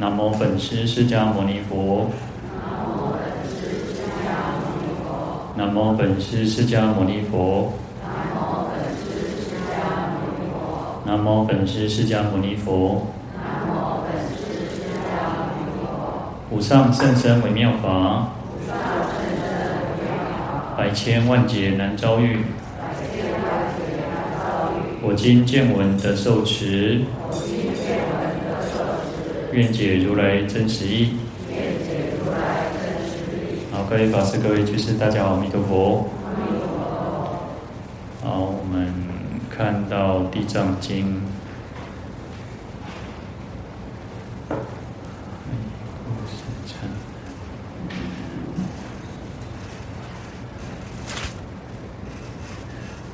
[0.00, 2.08] 南无本师释迦牟尼佛。
[5.56, 7.72] 南无本师释迦牟尼佛。
[11.04, 13.08] 南无本师释迦牟尼佛。
[16.50, 18.28] 无上甚深微妙法，
[20.76, 22.44] 百千万劫难遭遇。
[25.02, 27.00] 我今见闻得受持，
[29.58, 31.16] 愿解如来真实义。
[33.72, 36.08] 好，各位法师、各位居士，大家好，阿弥陀佛。
[38.22, 38.94] 好，我们
[39.50, 41.16] 看到《地藏经》。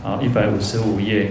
[0.02, 1.30] 好，一百五十五页。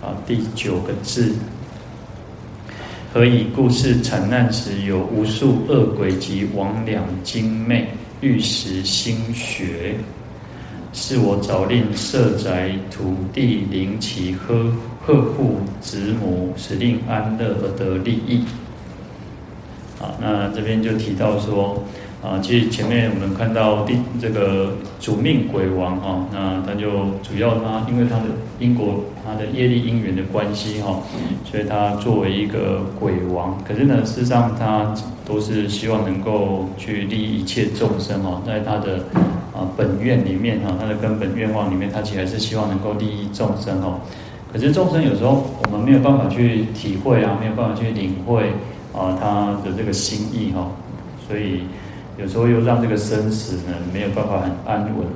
[0.00, 1.32] 好，第九个字。
[3.12, 7.88] 何以故是惨难时，有无数恶鬼及魍魎精魅
[8.20, 9.94] 欲食心血，
[10.92, 14.72] 是我早令舍宅土地灵其呵
[15.06, 18.44] 呵护子母，使令安乐而得利益。
[19.98, 21.82] 好，那这边就提到说。
[22.26, 26.90] 啊，其实前面我们看到第这个主命鬼王哈，那他就
[27.22, 28.24] 主要他因为他的
[28.58, 31.00] 因果，他的业力因缘的关系哈，
[31.44, 33.56] 所以他作为一个鬼王。
[33.64, 34.92] 可是呢，事实上他
[35.24, 39.04] 都是希望能够去利益一切众生哦，在他的
[39.54, 44.00] 啊本愿里面哈，他的根本愿望里面，他其实还是希望能够利益众生哦。
[44.52, 48.48] 可是众生有时候我们没有办法去体会啊，没有办法去领会
[48.92, 50.72] 啊他的这个心意哈，
[51.28, 51.60] 所以。
[52.18, 55.06] 有时候又让这个生死呢没有办法很安稳，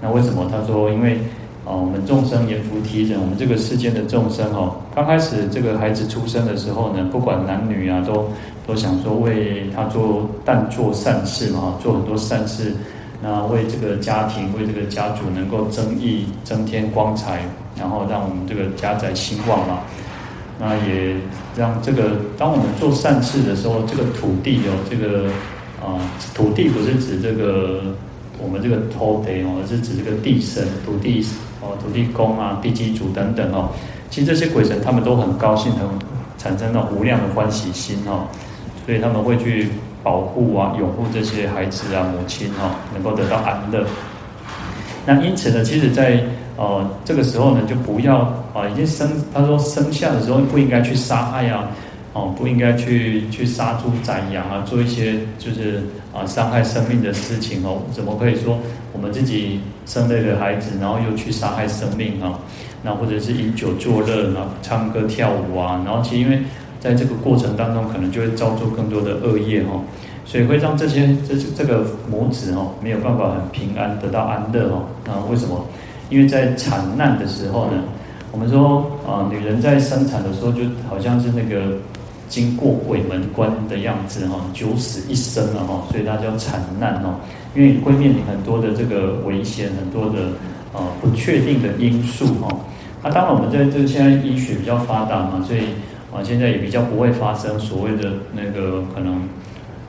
[0.00, 0.48] 那为什么？
[0.50, 1.18] 他说，因为
[1.66, 8.30] 啊，我们众生阎浮提人，我们这个世间的众生哦，刚开始这个孩子出生的时候呢，不管男女啊，都
[8.66, 12.72] 都想说为他做但做善事嘛，做很多善事，
[13.22, 17.40] 那为这个家庭、为这个家族能够增益、增添光彩，
[17.76, 19.80] 然后让我们这个家宅兴旺嘛。
[20.58, 21.16] 那也
[21.54, 25.28] 让这个当我们做善事的时候，这个土地有这个。
[25.86, 26.02] 啊，
[26.34, 27.80] 土地不是指这个
[28.42, 31.24] 我们这个土地哦，而是指这个地神、土地
[31.62, 33.70] 哦、土地公啊、地基主等等哦。
[34.10, 35.82] 其实这些鬼神他们都很高兴，很
[36.36, 38.26] 产生了无量的欢喜心哦，
[38.84, 39.68] 所以他们会去
[40.02, 43.86] 保护啊、拥护这些孩子啊、母亲哈，能够得到安乐。
[45.06, 46.20] 那因此呢，其实在
[46.56, 48.18] 呃这个时候呢，就不要
[48.52, 51.68] 啊，已经生他说生下的时候不应该去杀害啊。
[52.16, 55.82] 哦，不应该去去杀猪宰羊啊，做一些就是
[56.14, 57.82] 啊伤害生命的事情哦。
[57.92, 58.58] 怎么可以说
[58.94, 62.38] 我们自己生了一个孩子，然后又去杀害生命啊？
[62.82, 65.82] 那或者是饮酒作乐，啊唱歌跳舞啊？
[65.84, 66.40] 然后其实因为
[66.80, 69.84] 在这个过程当中，可能就会造作更多的恶业哦，
[70.24, 74.86] 所以会让这些这这个母子哦没有办法很平安得到安乐哦。
[75.04, 75.66] 那为什么？
[76.08, 77.72] 因为在产难的时候呢，
[78.32, 81.76] 我们说啊，女人在生产的时候就好像是那个。
[82.28, 87.14] 经过鬼门关的样子哈，九死一生了哈，所以它叫惨难哦，
[87.54, 90.28] 因为会面临很多的这个危险，很多的
[90.72, 92.48] 呃不确定的因素哈。
[93.02, 95.60] 那当然我们在这现在医学比较发达嘛，所以
[96.12, 99.14] 啊现在也比较不会发生所谓的那个可能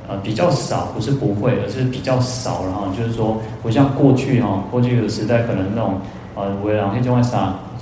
[0.07, 2.93] 啊比较少，不是不会，而是比较少了哈。
[2.95, 5.95] 就是说不像过去哈，过去的时代可能那种
[6.35, 7.21] 啊为了黑中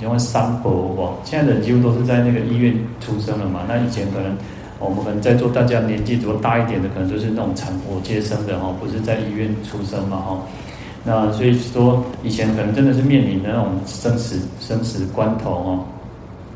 [0.00, 3.60] 因为三伯哇，现在的几乎都是在那个医院出生了嘛。
[3.68, 4.36] 那以前可能
[4.78, 10.38] 我们可能在座大家年纪如果大一点的，可能都是那种产婆接生的哈，不是在医院出生嘛哈。
[11.04, 15.84] 那所以说以前可能真的是面临那种生死生死关头哈。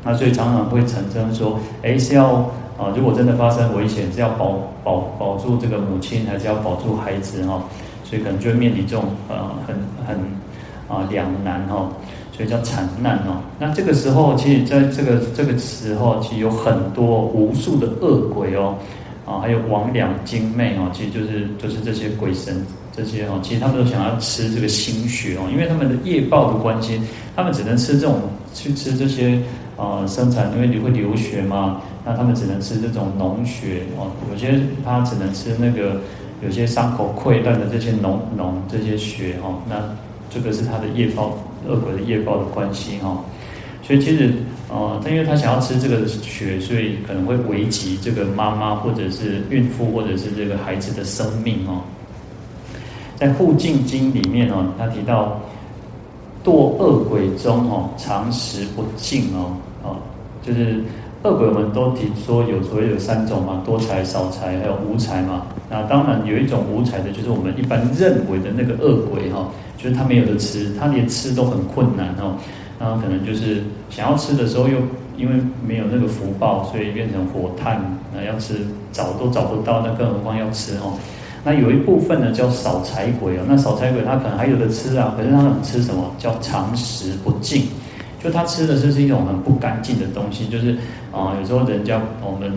[0.03, 2.33] 那所以常常会产生说，哎是要
[2.77, 7.63] 啊，如果真的发生危险，是要保保保住这个母亲，还是要保住孩子哈？
[8.03, 9.75] 所以可能就会面临这种呃很
[10.05, 10.19] 很
[10.91, 11.87] 啊两难哈。
[12.33, 13.41] 所以叫惨难哦。
[13.59, 18.75] 那这个时候，其实在这个这个时候，其实有很多无数的恶鬼哦，
[19.25, 26.99] 啊，还有魍魎精魅哦，其实就是就是这些鬼神这些哦，其实他们都想要吃这个心血哦，因为他们的业报的关系，
[27.35, 28.21] 他们只能吃这种
[28.53, 29.37] 去吃这些
[29.77, 35.99] 啊生产，因为你会流血嘛，那他们只能吃这种脓血哦，有些他只能吃那个
[36.41, 39.75] 有些伤口溃烂的这些脓脓这些血哦，那
[40.31, 41.37] 这个是他的业报。
[41.67, 43.23] 恶鬼的业报的关系哈，
[43.83, 44.33] 所以其实
[44.67, 51.83] 呃，他因为他想要吃这个血，所以可能会危及这个妈妈或者是孕妇或者是这个孩子的生命哦。
[53.15, 55.39] 在《护净经》里面哦，他提到
[56.43, 59.97] 堕恶鬼中哦，常食不净哦，哦，
[60.41, 60.83] 就是
[61.23, 65.45] 恶鬼，我们都提说有所谓有三种嘛，多财、少财，还有无财嘛。
[65.69, 69.47] 那当然有一种无财的，就是我们一般认为的那个恶鬼哈，
[69.77, 72.35] 就是他没有得吃，他连吃都很困难哦。
[72.79, 74.77] 那可能就是想要吃的时候，又
[75.15, 77.79] 因为没有那个福报，所以变成火炭，
[78.11, 78.55] 那要吃
[78.91, 80.97] 找都找不到，那更何况要吃哦。
[81.43, 86.11] 那有一部分呢叫少财鬼哦，那少财鬼他可能还有的吃啊，可是他很吃什么？
[86.17, 87.67] 叫常食不净，
[88.23, 90.77] 就他吃的是是一种很不干净的东西，就是
[91.11, 92.51] 啊、有时候人家我们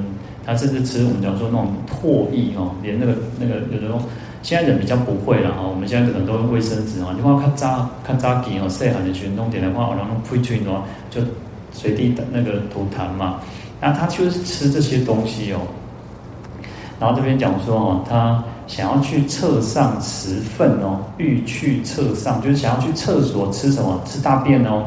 [0.44, 3.99] 他甚至吃我们讲说那种唾液哦，连那个那个有时候
[4.43, 11.20] 现在人比较不会了哈，我们现在可能都用卫生纸啊，你看看扎看扎给哦，晒寒的群众点的话，然后吹吹的话就
[11.72, 13.40] 随地的那个吐痰嘛，
[13.81, 15.60] 那他就是吃这些东西哦，
[17.00, 18.43] 然后这边讲说哦，他。
[18.67, 24.00] 想要去厕上食粪哦，欲去厕上就是想要去厕所吃什么？
[24.06, 24.84] 吃大便哦。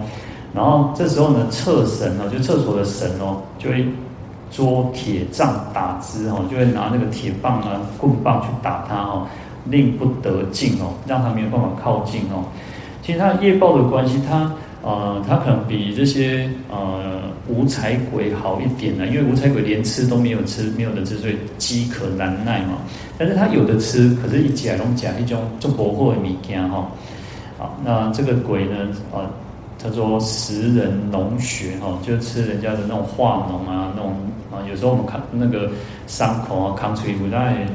[0.58, 3.86] 然后这时候呢，厕神哦，就厕所的神哦，就会
[4.50, 9.28] 捉铁杖打之哦，就会拿那个铁棒啊、棍棒去打他哦，
[9.66, 12.44] 令不得进哦，让他没有办法靠近哦。
[13.04, 14.52] 其实他的业报的关系，他。
[14.84, 22.78] 呃，他可能比这些呃无财鬼好一点呢，因为无财鬼连吃都没有吃，没有的吃，所以饥渴难耐嘛。
[23.18, 26.88] 但是他有的吃，可是一夹拢夹一种做薄货的物件哈。
[27.58, 28.76] 好，那这个鬼呢，
[29.12, 29.28] 啊，
[29.88, 34.14] 他说食人脓血哈，就吃人家的那种化脓啊，那种
[34.52, 35.72] 啊，有时候我们看那个
[36.08, 37.66] 伤口啊，扛出不带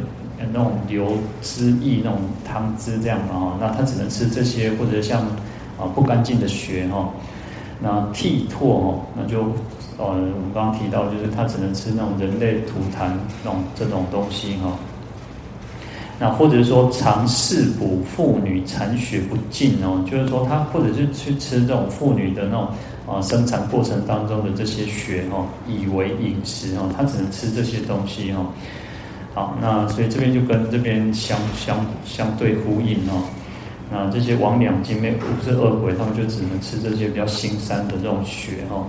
[0.53, 5.23] 那种流汁液那种汤汁这样的哈，那他只能吃这些，或者像。
[5.81, 7.09] 啊，不干净的血哈，
[7.81, 9.41] 那涕唾哦，那就
[9.97, 13.11] 呃，我们刚刚提到，就是他只能吃那种人类吐痰
[13.43, 14.71] 那种这种东西哈。
[16.19, 22.69] 那或者是说，常食补妇女残血不尽哦，就是说他或者是去吃这种妇女的那种
[23.09, 28.47] 啊生产过程当中的这些血哈，以为饮食哈，他只能吃这些东西哈。
[29.35, 33.25] 好，那所以这边就跟这边相相相对呼应哦。
[33.91, 38.87] 那这些魍魎精魅不是恶鬼，他们就只能吃这些比较腥膻的这种血哈。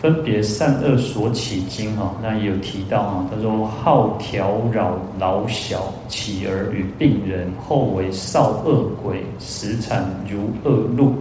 [0.00, 11.12] 分别善恶所起经哈，那也有提到哈，他说好调扰老小，起而与病人，后为少恶鬼，时产如恶鹿。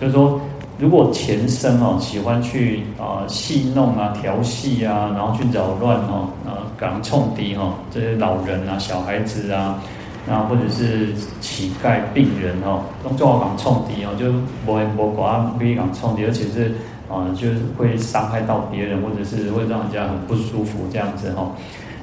[0.00, 0.40] 就是说，
[0.78, 9.82] 如果前生哦喜欢去啊戏弄啊调戏啊，然后去扰乱哈啊港冲敌哈这些老人啊小孩子啊。
[10.28, 14.26] 那或者是乞丐、病人哦，用做好讲冲敌哦，就
[14.66, 16.74] 无缘无故啊，可以讲冲敌，而且是
[17.08, 21.52] 啊，就是会伤害到别人，或者是会让人家很不舒服这样子哈。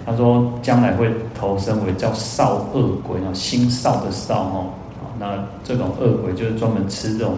[0.05, 4.65] 他说将来会投生为叫少恶鬼啊，心少的少哈。
[5.19, 7.35] 那这种恶鬼就是专门吃这种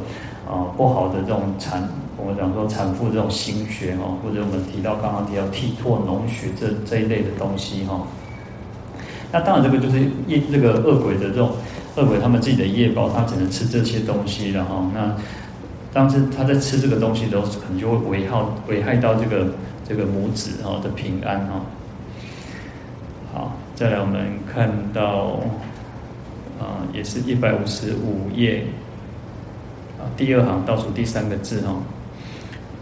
[0.48, 8.02] 啊不好的这种产，我们讲说产妇这种心血哈，或者我们提到刚刚提到涕唾脓血这这一类的东西哈。
[9.32, 11.52] 那当然，这个就是业这个恶鬼的这种
[11.98, 14.90] 恶鬼，他们自己的业报，他只能吃这些东西了哈。
[14.94, 15.14] 那
[15.96, 18.38] 当时他在吃这个东西的时候，可能就会危害
[18.68, 19.48] 危害到这个
[19.88, 21.62] 这个母子哈的平安哈。
[23.34, 25.40] 好，再来我们看到
[26.60, 28.66] 啊，也是一百五十五页
[29.98, 31.74] 啊，第二行倒数第三个字哈，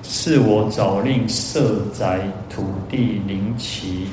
[0.02, 2.20] 是我早令舍宅
[2.50, 4.08] 土地灵旗。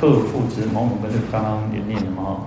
[0.00, 2.40] 贺父之母，我们这个刚刚也念了嘛哈，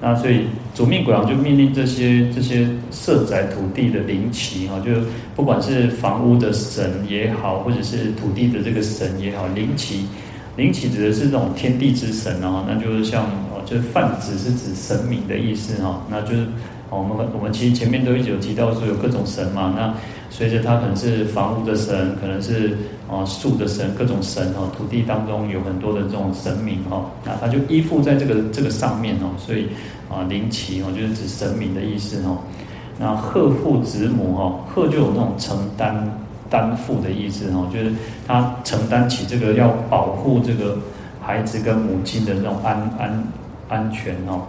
[0.00, 0.42] 那所以
[0.74, 4.90] 主命鬼王就命令这些这些舍宅土地的灵旗哈，就
[5.34, 10.06] 不管是房屋的神也好，或者是土地的这个神也好，灵旗，
[10.56, 16.46] 灵旗指的是这种天地之神啊，那就是像哦，就是泛指是指神明的意思哈，那就是
[16.90, 19.94] 我们我们其实前面都一直有提到说有各种神嘛，那。
[20.28, 22.76] 随着他可能是房屋的神，可能是
[23.10, 29.68] 啊树的神，各种神哦，土地当中有很多的这种神明哈，那他就依附在这个这个上面哦，所以
[30.10, 32.38] 啊灵旗哦就是指神明的意思哦。
[32.98, 37.92] 那克缚之母哈，克就有那种承担担负的意思哦，就是
[38.26, 40.78] 他承担起这个要保护这个
[41.20, 43.24] 孩子跟母亲的那种安安
[43.68, 44.42] 安全哦，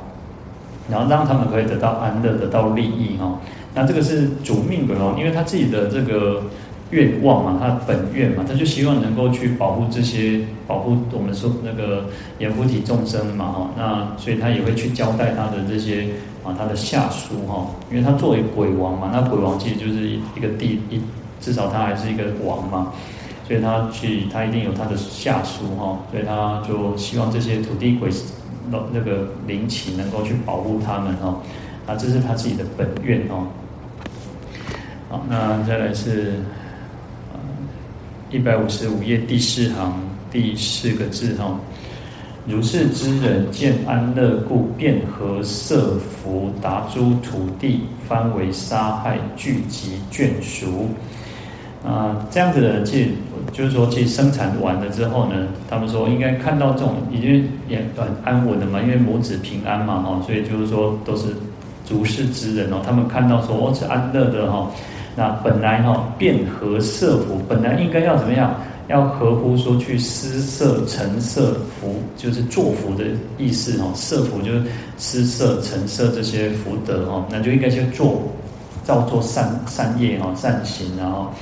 [0.89, 3.37] 然后让他们可以得到安乐，得到利益哈。
[3.73, 6.41] 那这个是主命鬼哦，因为他自己的这个
[6.91, 12.05] 愿望嘛，他的本愿嘛，他就希望能够去保护这些，保护我们说那个
[12.39, 16.07] 阎浮提众生嘛，哈，那所以他也会去交代他的这些
[16.43, 21.01] 啊，他的下属哈，因为他作为鬼王嘛，那鬼王其实就是一个地一，
[21.41, 22.93] 至少他还是一个王嘛，
[23.47, 28.09] 所以他去他一定有他的下属哈，所以他就希望这些土地鬼
[28.93, 31.37] 那个灵旗能够去保护他们哈，
[31.85, 33.47] 啊，这是他自己的本愿哦。
[35.09, 36.33] 好，那再来是，
[38.29, 41.57] 一百五十五页第四行第四个字哈。
[42.45, 50.89] 如是之人见安乐故，便合舍福达诸土地，翻为杀害，聚集眷属。
[51.85, 53.09] 啊、这样子的人，其实
[53.53, 61.27] 就是说，其实生产完了之后呢，他们说应该看到这种已经也很安稳的嘛，因为母子平安嘛，哈，所以就是说都是
[61.89, 62.81] 如是之人哦。
[62.85, 64.69] 他们看到说我是安乐的哈，
[65.17, 68.53] 那本来哈便合舍福，本来应该要怎么样？
[68.87, 73.03] 要合乎说去施设、成色福，就是做福的
[73.37, 73.91] 意思哈。
[73.95, 74.63] 设福就是
[74.97, 78.21] 施设、成设这些福德哈，那就应该去做，
[78.83, 81.33] 造作善善业哈、善行，然后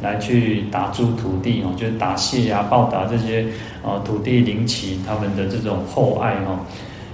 [0.00, 3.44] 来去打诸土地哈，就是答谢呀、报答这些
[3.84, 6.58] 啊土地灵耆他们的这种厚爱哈。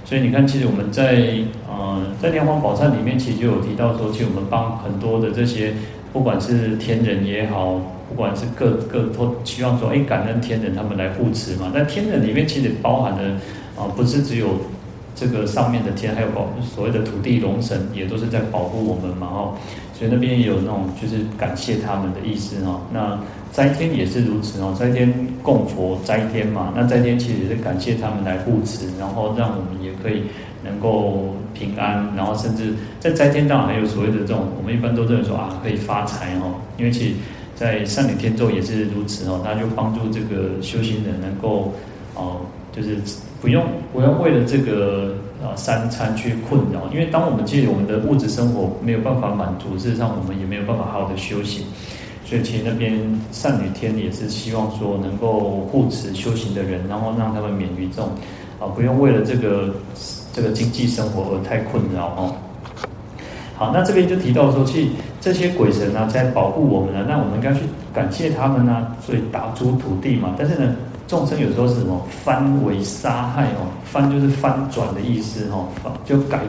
[0.05, 1.35] 所以你看，其实我们在
[1.69, 5.73] 呃在《莲华宝忏》里面，其实就有提到说，其实我们帮很多的这些，
[6.13, 7.81] 不管是天人也好。
[8.11, 11.71] 不管是各各都希望说，哎，感恩天人他们来护持嘛。
[11.73, 13.23] 那天人里面其实包含的
[13.81, 14.47] 啊，不是只有
[15.15, 19.27] 这个上面的天，还有保所谓的土地龙神，也都是在保护我们嘛。
[19.27, 19.53] 哦，
[19.97, 22.81] 所以那边也有那种就是感谢他们的意思哦。
[22.91, 23.17] 那
[23.49, 26.73] 灾天也是如此哦，灾天供佛灾天嘛。
[26.75, 30.23] 那灾天其实也是感谢他们来护持，然后让我们也可以
[30.63, 37.13] 能够平安，然后甚至在灾天道还有所谓的这种，我们一般都认为说啊，可以发财哦，因为其实。
[37.53, 41.71] 在上女天咒也是如此哦，那就帮助这个修行人能够
[42.15, 42.37] 哦，
[42.71, 42.97] 就是
[43.39, 43.63] 不用
[43.93, 45.13] 不用为了这个
[45.43, 51.63] 啊三餐去困扰，因为当我们借我们的物质生活没有办法满足，事实上我们也没有办法好好的修行。
[52.25, 52.99] 所以其实那边
[53.31, 58.09] 善女天也是希望说能够护持修行的人，然后让他们免于这种
[58.59, 59.71] 啊不用为了这个
[60.33, 62.35] 这个经济生活而太困扰哦。
[63.55, 67.59] 好，那这边就提到说，其实这些鬼神啊，在保护我们呢，那我们应该去
[67.93, 68.87] 感谢他们呢。
[69.05, 70.75] 所以打诸土地嘛，但是呢，
[71.07, 75.67] 众生有时候是什么翻为杀害哦，翻就是翻转的意思哦，
[76.05, 76.39] 就改，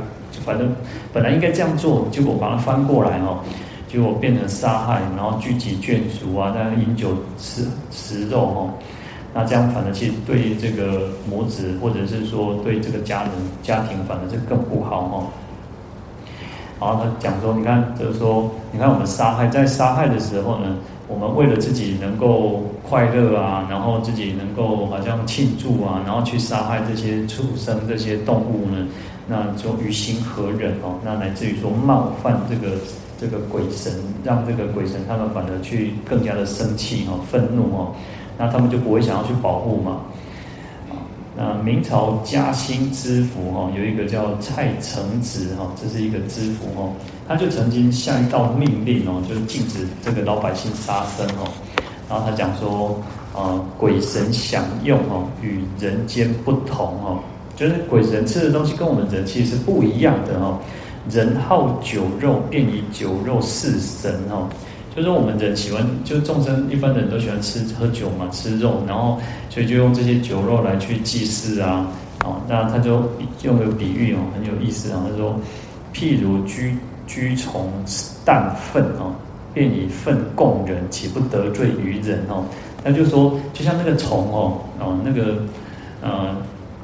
[0.44, 0.74] 反正
[1.12, 3.40] 本来应该这样做，结果把它翻过来哦，
[3.88, 8.70] 结果变成杀害，然后聚集眷属啊，在饮酒吃食肉哦，
[9.34, 13.30] 那这样反而其实对这个母子或者是说对这个家人
[13.62, 15.26] 家庭，反而是更不好哦。
[16.78, 28.86] 然后他讲说，你看，就是说，你看我们杀害，在杀害的时候呢，我们为了自己能够快乐啊，然后自己能够好像庆祝啊，然后去杀害这些畜生、这些动物呢，
[29.28, 30.98] 那就于心何忍哦？
[31.04, 32.76] 那来自于说冒犯这个
[33.16, 33.92] 这个鬼神，
[34.24, 37.94] 让这个鬼神他们反而去更加的生气哦、愤怒哦，
[38.38, 40.00] 那他们就不会想要去保护嘛。
[41.34, 46.92] 那明朝嘉兴知府哈，有一个叫蔡承子哈，这是一个知府哈，
[47.26, 51.48] 他就曾经下一道命令哦，就是禁止这个老百姓杀生哦。
[52.08, 53.00] 然后他讲说，
[53.34, 57.18] 呃，鬼神享用哦，与人间不同哦，
[57.56, 60.58] 就是鬼神吃的东西跟我们人其实是不一样的哦。
[61.10, 64.46] 人好酒肉，便以酒肉事神哦。
[64.94, 69.18] 就是我们人喜欢，就众生一般人都喜欢吃喝酒嘛，吃肉，然后
[69.48, 71.88] 所以就用这些酒肉来去祭祀啊，
[72.24, 73.02] 哦，那他就
[73.42, 75.02] 用个比喻哦，很有意思啊。
[75.08, 75.34] 他说，
[75.94, 77.70] 譬如居居虫
[78.22, 79.14] 啖粪哦，
[79.54, 82.44] 便以粪供人，岂不得罪于人哦？
[82.84, 85.38] 那就说，就像那个虫哦，哦，那个
[86.02, 86.36] 呃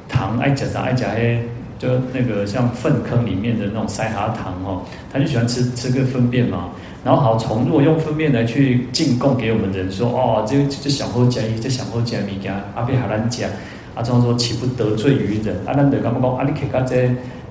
[0.07, 1.47] 糖爱夹啥爱夹黑，
[1.77, 4.81] 就那个像粪坑里面的那种塞哈糖哦，
[5.13, 6.69] 他就喜欢吃吃个粪便嘛。
[7.03, 13.47] 然后好从，如果用粪便来去进贡给我们人，说哦，这这小猴家，这小猴家米家阿贝哈兰家，
[13.95, 15.55] 阿这样说岂不得罪于人？
[15.65, 17.09] 阿兰德刚不讲阿里克嘎这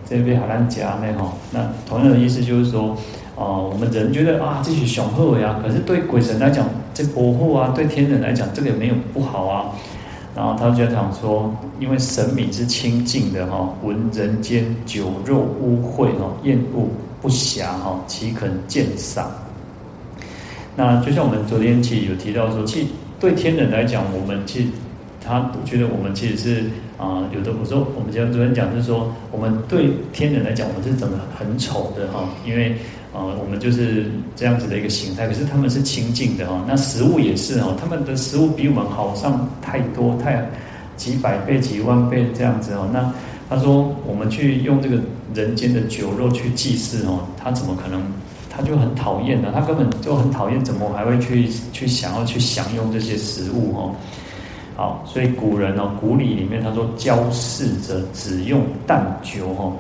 [0.09, 1.19] 这边哈兰家呢？
[1.19, 2.95] 哈，那同样的意思就是说，
[3.37, 9.73] 哦，我们人觉得啊，这是雄厚呀，可是对鬼神来讲，这保护啊，对天人来讲，这个也没有不好啊。
[10.37, 16.87] 然后他就讲说，因为神明是清净的哈，闻人间酒肉污秽哦，厌恶。
[17.21, 19.31] 不暇哈，岂肯见赏？
[20.77, 22.87] 那就像我们昨天其实有提到说，其实
[23.19, 24.69] 对天人来讲，我们其实
[25.25, 26.65] 他觉得我们其实是
[26.97, 32.77] 啊、有的我说我们像昨天讲，是说我们对天人来讲，我们是长得很丑的哈，因为
[33.13, 34.07] 啊、我们就是
[34.37, 36.65] 这样子的一个形态，可是他们是清净的哈。
[36.69, 40.47] 那食物也是哈，他们的食物比我们好上太多，太
[40.97, 42.89] 几百倍、几万倍这样子哦。
[42.93, 43.13] 那
[43.49, 44.99] 他说：“我们去用这个
[45.35, 48.03] 人间的酒肉去祭祀哦，他怎么可能？
[48.51, 53.95] 他就很讨厌的，他根本就很讨厌，怎么还会去去想要去享用这些食物哦？
[54.75, 59.75] 好，所以古人哦，古礼里面他说，交祀者只用淡酒哦。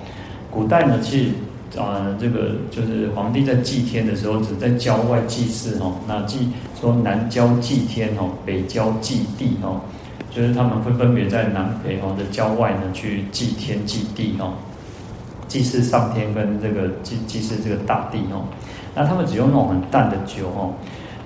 [0.50, 5.94] 古代呢，其实啊、这个就是皇帝在祭天的时候，只在郊外祭祀哦。
[6.06, 6.48] 那祭
[6.80, 9.80] 说南郊祭天哦，北郊祭地哦，
[10.30, 14.54] 就是他们会分别在南北哦的郊外呢去祭天祭地哦，
[15.48, 18.44] 祭祀上天跟这个祭祭祀这个大地哦。
[18.94, 20.74] 那他们只用那种很淡的酒哦，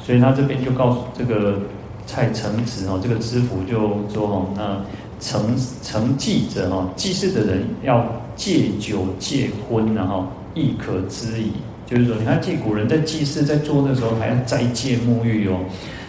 [0.00, 1.58] 所以他这边就告诉这个
[2.06, 4.80] 蔡承子哦，这个知府就说哦，那
[5.20, 8.06] 承承祭者哦，祭祀的人要。
[8.34, 11.52] 戒酒戒荤，然后亦可知矣。
[11.86, 15.60] 就是说，你看，祭古人在祭祀在做的时候，还要斋戒沐浴哦。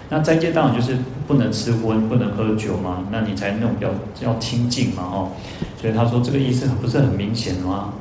[0.10, 3.04] 那斋戒当然就是不能吃荤，不能喝酒嘛。
[3.12, 3.92] 那你才那种比较
[4.26, 5.32] 要清净嘛，哦。
[5.80, 7.94] 所以他说这个意思不是很明显吗？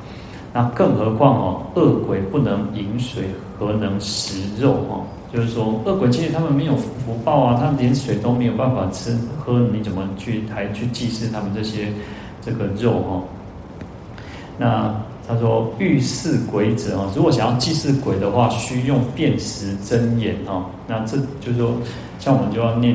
[0.52, 3.24] 那更何况哦，恶鬼不能饮水，
[3.58, 4.72] 何能食肉？
[4.90, 11.88] 哦，就是说，恶鬼其实他们没有福报啊，他们连水都没有办法吃喝，你怎么去还去祭祀他们这些
[12.42, 12.90] 这个肉？
[12.90, 13.22] 哦？
[14.58, 14.94] 那
[15.26, 20.66] 他说欲祀鬼者啊，如果想要祭祀鬼的话，需用辨识真言哦。
[20.86, 21.72] 那这就是说，
[22.18, 22.94] 像我们就要念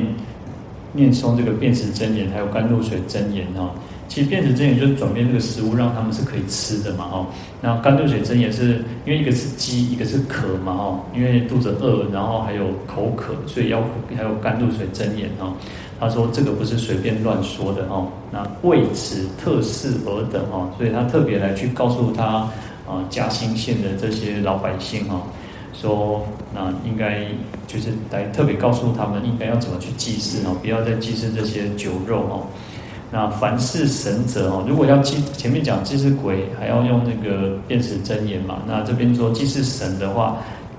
[0.92, 3.70] 念诵这个辨识真言，还有甘露水真言哦。
[4.08, 7.26] 其实辨识真言就是转变这个食物，让他们是可以吃的嘛哈。
[7.60, 11.04] 那甘露水真言是因为一个是饥，一个是渴嘛哈。
[11.14, 13.82] 因为肚子饿，然后还有口渴，所以要
[14.16, 15.52] 还有甘露水真言哈。
[16.00, 22.24] 他说这个不是随便乱说的哦，那为此特示尔等哦，所以他特别来去告诉他
[22.86, 25.22] 啊嘉兴县的这些老百姓哦，
[25.74, 26.24] 说
[26.54, 27.26] 那应该
[27.66, 32.46] 就是来特别告诉他们应该要怎么去祭祀哦，不要再祭祀这些酒肉哦。
[33.10, 40.36] 那凡是神者哦，如果要祭前面讲祭祀鬼，还要用那个辨识真言嘛，那这边说祭祀神的话，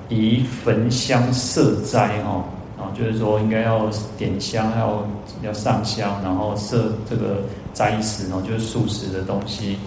[0.09, 2.43] 以焚香设斋哦。
[2.79, 5.05] 啊，就是说应该要点香，要
[5.43, 7.41] 要上香，然后设这个
[7.73, 9.77] 斋食哦，就是素食的东西，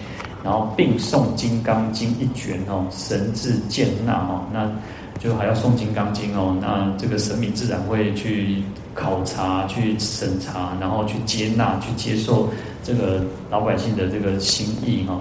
[0.43, 4.69] 然后并诵《金刚经》一卷哦，神智见纳哦，那
[5.17, 8.61] 就还要诵《金刚经》哦，那这个神明自然会去
[8.93, 12.49] 考察、去审查，然后去接纳、去接受
[12.83, 15.19] 这个老百姓的这个心意哈。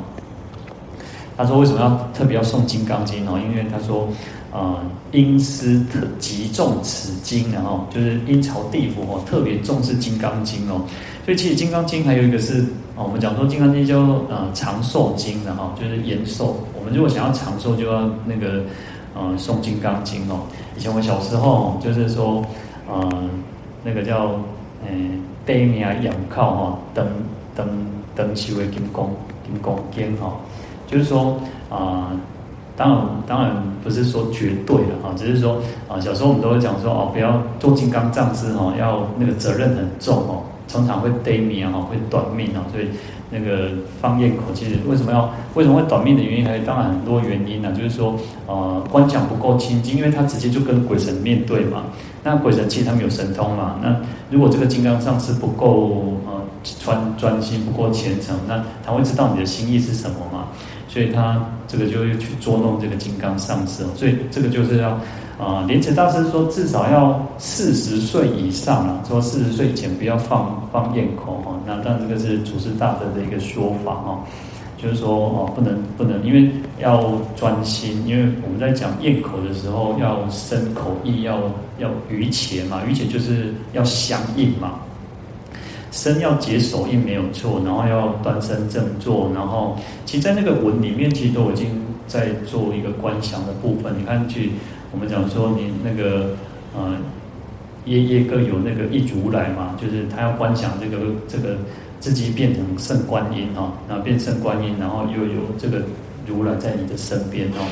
[1.37, 3.39] 他说为什么要特别要诵《金刚经》哦？
[3.39, 4.09] 因为他说。
[4.53, 10.85] 啊，阴司特极重此经，然后就是阴曹地府哦，特别重视《金刚经》哦。
[11.25, 12.63] 所以其实《金刚经》还有一个是
[12.95, 16.55] 我们讲说《金刚经》叫呃长寿经的哈，就是延寿。
[16.79, 18.63] 我们如果想要长寿，就要那个
[19.15, 20.41] 呃诵《金刚经》哦。
[20.77, 22.45] 以前我小时候就是说，
[22.87, 23.11] 呃
[23.85, 24.33] 那个叫
[24.89, 27.07] 嗯悲名仰靠哈，登
[27.55, 27.67] 登
[28.15, 29.09] 登西为金刚
[29.45, 30.33] 金刚经哈，
[30.87, 31.39] 就是说
[31.71, 32.13] 啊。
[32.75, 33.53] 当然，当然
[33.85, 42.89] 不是说绝对的哈，只是说啊，小时候我们都会讲说哦，不要做金刚藏师哈，要那个责任很重哦，常常会得命啊，会短命啊，所以
[43.31, 43.69] 那个
[44.01, 48.17] 方焰口，其实为什么要为什么会短命的原因，还有当然很多原因呢，就是说
[48.47, 51.83] 呃，观想不够清净，因为他直接就跟鬼神面对嘛，
[52.23, 53.97] 那鬼神其实他们有神通嘛，那
[54.31, 56.41] 如果这个金刚上师不够呃
[56.81, 60.47] 专专心，不够虔诚，那他会知道你的心意是什么嘛？
[60.89, 64.91] 所以他这个就会去捉弄这个金刚上师，所以这个就是要
[65.41, 71.59] 啊，莲池大师说至少要四十岁以上啊，说四十岁以前不要放放焰口哈。
[71.67, 74.21] 那当然这个是祖师大德的一个说法哈，
[74.83, 81.39] 就是说哦不能不能，因为要专心，因为我们在讲咽口的时候要生口意要
[81.79, 84.81] 要瑜伽嘛，瑜伽就是要相应嘛。
[85.93, 91.69] 身要结手印没有错，然后要端身正坐，然后其实，在那个文里面，其实都已经
[92.07, 93.93] 在做一个观想的部分。
[93.99, 94.53] 你看，去
[94.91, 96.31] 我们讲说，你那个
[96.75, 96.97] 呃，
[97.85, 100.97] 耶耶哥有那个一如来嘛，就是他要观想这个
[101.29, 101.59] 这个
[102.03, 105.81] 自己变成圣观音哦，然后变圣观音，然后又有这个
[106.27, 107.65] 如来在你的身边哦。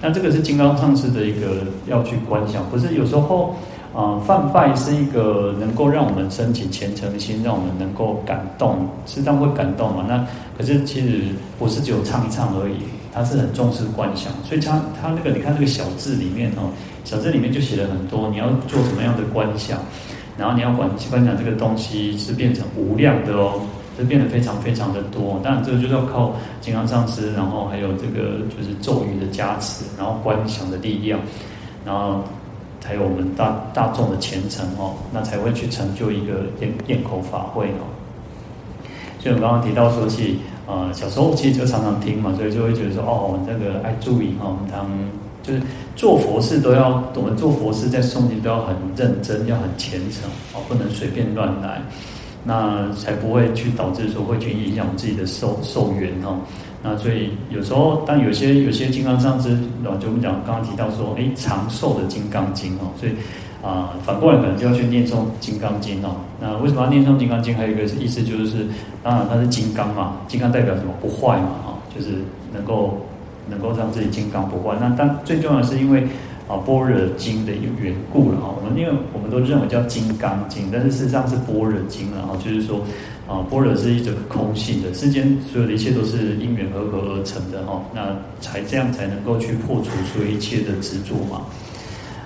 [0.00, 3.56] 那这个是金刚上师的一个要去观想，不是有时候。
[3.94, 10.04] 啊，梵呗是一个能够让我们升起虔诚心，让我们能够感动，适当会感动嘛。
[10.06, 10.24] 那
[10.56, 11.22] 可是其实
[11.58, 12.76] 不是只有唱一唱而已，
[13.12, 16.70] 他是很重视观想，所以他他那个你看那个小字里面哦，
[17.02, 19.78] 小字里面就写了很多，你要做什么样的观想，
[20.36, 23.62] 然后你要观观想这个东西是变成无量的哦，
[23.98, 25.40] 就变得非常非常的多。
[25.42, 31.18] 当然这个就是要靠金刚上师，然后还有这个就是咒语的加持，然后观想的力量，
[31.84, 32.22] 然后。
[32.80, 37.84] 才有我们大大众的虔诚哦，那才会去成就一个焰焰口法会哦。
[39.18, 44.88] 所以我刚刚提到说起，呃，小时候其实就常常听嘛，所以就会觉得说，哦，我们这个爱注意哈，我们当
[45.42, 45.60] 就是
[45.96, 51.82] 做佛事都要，我们做佛事在诵经都要很认真，要很虔诚哦，不能随便乱来。
[52.48, 56.38] 那才不会去导致说会去影响自己的寿寿元哦。
[56.82, 59.50] 那所以有时候，当有些有些金刚上师，
[60.00, 63.12] 就我们讲刚刚提到说，哎，长寿的金刚经哦，所以
[63.60, 66.16] 啊、反过来可能就要去念诵金刚经哦。
[66.40, 67.54] 那为什么要念诵金刚经？
[67.54, 68.64] 还有一个意思就是，
[69.02, 70.94] 当然它是金刚嘛，金刚代表什么？
[71.02, 72.12] 不坏嘛，哈，就是
[72.54, 72.96] 能够
[73.50, 74.76] 能够让自己金刚不坏。
[74.80, 76.06] 那但最重要的是因为
[76.48, 78.54] 啊般若经的缘故了哈。
[78.56, 82.80] 我们因为我们都认为叫金刚经，但是事实上是般若经了哈，就是说。
[83.28, 91.42] 啊，般若是一种空性的，世间所有的一切都是因缘和合而成的哈，那才这样才能够去破除所有一切的执着嘛。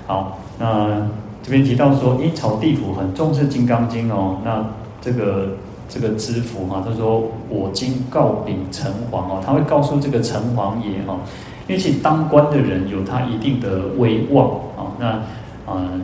[0.06, 1.04] 好，那
[1.42, 4.64] 这边提到说，阴曹地府很重视《金刚经》哦，那
[5.00, 5.56] 这个
[5.88, 11.18] 这个知府哈，他说我今告禀城隍哦，他会告诉这个城隍爷哈，
[11.68, 15.20] 因为其实当官的人有他一定的威望啊，那
[15.66, 16.00] 呃。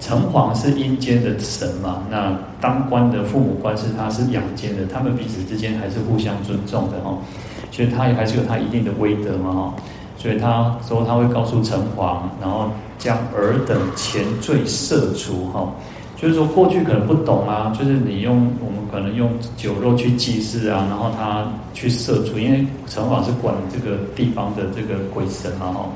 [0.00, 7.16] 城隍是阴间的神嘛，那当官的父母官是他是阳间的，他们彼此之间还是互相尊重的哈，
[7.70, 9.74] 所以他也还是有他一定的威德嘛哈，
[10.18, 15.72] 所以他说他会告诉城隍，然后将尔等前罪赦除哈，
[16.16, 25.92] 就是说过去可能不懂啊，就是你用我们可能用酒肉去祭祀啊，然后他去赦除，因为城隍是管这个地方的这个鬼神嘛吼，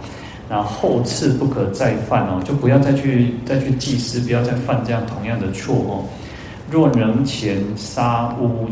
[0.50, 6.04] 然后次不可再犯哦，就不要再去再去祭祀，不要再犯这样同样的错哦。
[6.70, 8.68] 若能前杀污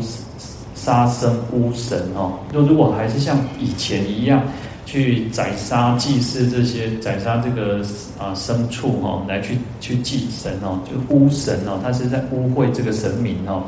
[0.75, 4.43] 杀生污神哦，若如果还是像以前一样
[4.87, 7.85] 去宰杀祭祀这些宰杀这个
[8.17, 13.61] 啊牲畜哦，来去去祭神哦，就污神哦，他是在污秽这个神明哦，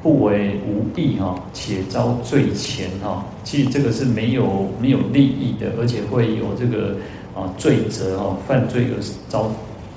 [0.00, 3.26] 不为无益哈，且遭罪前哈。
[3.42, 6.94] 其实这个是没有没有利益的，而且会有这个。
[7.32, 9.48] 啊，罪责哈，犯罪而遭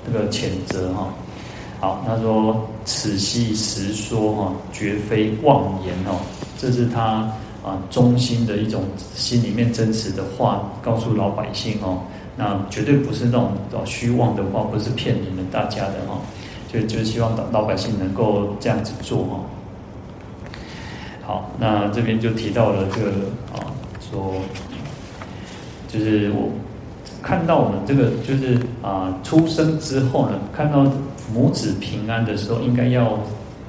[0.06, 1.12] 这个谴责哈。
[1.80, 6.20] 好，他说此系实说哈，绝非妄言哦。
[6.56, 7.28] 这是他
[7.64, 12.02] 啊衷心的一种心里面真实的话，告诉老百姓哦。
[12.36, 13.52] 那绝对不是那种
[13.84, 16.20] 虚妄的话，不是骗你们大家的哈。
[16.72, 19.40] 就就希望老百姓能够这样子做哈。
[21.22, 23.10] 好，那这边就提到了这个
[23.52, 24.34] 啊，说
[25.88, 26.50] 就是我。
[27.22, 30.84] 看到我们这个就是啊、出生之后呢，看到
[31.32, 33.18] 母子平安的时候，应该要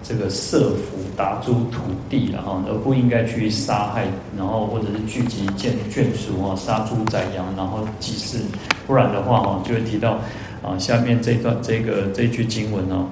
[0.08, 4.06] 这个设福达诸土地了哈，而不应该去杀害，
[4.38, 8.38] 然后或者是聚集眷眷属哈，杀猪宰羊，然后祭祀，
[8.86, 10.20] 不然的话哈，就会提到
[10.62, 13.08] 啊，下面这段这个这句经文哦，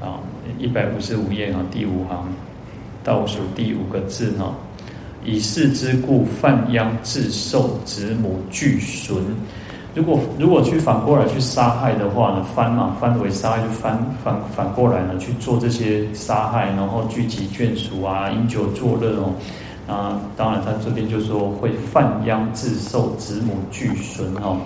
[0.00, 0.18] 啊，
[0.58, 2.26] 一百五十五页啊，第五行
[3.04, 4.52] 倒数第五个字哈，
[5.24, 9.16] 以是之故，犯殃自受，子母俱损。
[9.96, 19.32] 如果如果去反过来去杀害的话呢，翻嘛翻为杀害就翻反反过来呢去做这些杀害，然后聚集眷属啊，饮酒作乐哦，
[19.88, 24.58] 啊，当然他这边就说会犯殃自受，子母俱损哦。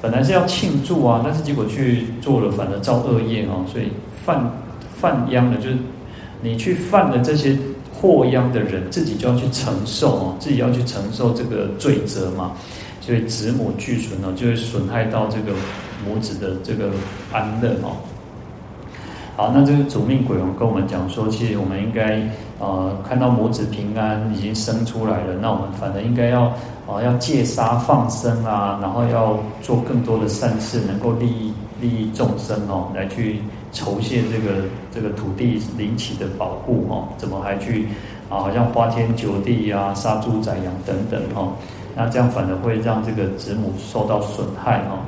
[0.00, 3.88] 本来是要庆祝啊，但是结果去做了，反而造恶业哦，所以
[4.24, 4.48] 犯
[5.00, 5.76] 犯殃的，就是
[6.42, 7.58] 你去犯了这些
[7.92, 12.52] 祸殃的人，自己就要去承受哦，自己要去承受这个罪责嘛。
[13.06, 15.52] 所以子母俱损哦，就会损害到这个
[16.04, 16.90] 母子的这个
[17.32, 17.94] 安乐哦。
[19.36, 26.52] 好，那这个主命鬼王跟我们讲说，其实我们应该呃看到母子平安已经生出来了，那我们反正应该要
[26.88, 33.38] 啊、要戒杀放生啊，然后要做更多的善事，能够利益利益众生哦，来去
[33.70, 37.06] 酬谢这个这个土地灵气的保护哦。
[37.16, 37.86] 怎么还去
[38.28, 38.38] 啊？
[38.38, 41.52] 好像花天酒地啊，杀猪宰羊等等哦。
[41.96, 44.98] 那这样反而会让这个子母受到损害哈。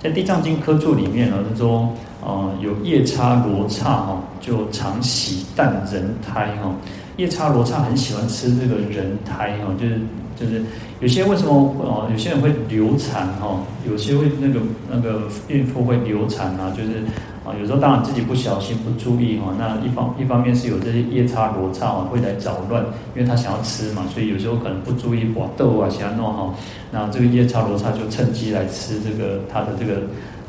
[0.00, 1.92] 在《地藏经》科注里面呢，是说，
[2.24, 6.74] 呃，有夜叉罗刹哈，就常喜啖人胎哈。
[7.18, 10.00] 夜叉罗刹很喜欢吃这个人胎哈，就是
[10.34, 10.64] 就是
[11.00, 14.60] 有些为什么呃，有些人会流产哈，有些会那个
[14.90, 17.02] 那个孕妇会流产啊，就是。
[17.48, 22.84] 啊，有时候当然自己不小心不注意哈，那一方一方面是有这些夜叉罗刹啊会来捣乱，
[23.14, 26.54] 因为他想要吃嘛，所以有时候可能不注意把豆啊想要弄好，
[26.90, 30.02] 那这个夜叉罗刹就趁机来吃这个他的这个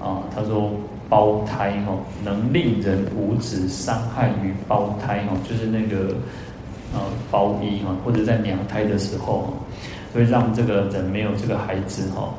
[0.03, 0.71] 啊，他说
[1.07, 6.13] 胞胎哈，能令人无子，伤害于胞胎哈，就是那个
[6.93, 6.99] 呃
[7.31, 9.53] 胞衣哈，或者在娘胎的时候，
[10.13, 12.29] 会让这个人没有这个孩子哈。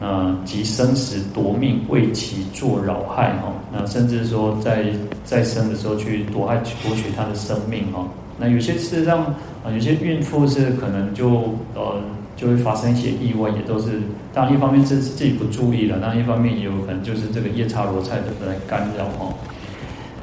[0.00, 3.52] 好，那及生时夺命，为其作扰害哈。
[3.72, 4.86] 那甚至说在
[5.24, 8.08] 在生的时候去夺害夺取他的生命哈。
[8.38, 9.26] 那有些事实上
[9.62, 12.00] 啊，有些孕妇是可能就呃
[12.34, 14.00] 就会发生一些意外，也都是
[14.32, 19.34] 当然一方面是自己不注意了，那一方面也有可能就是这个夜叉罗刹的来干扰哈。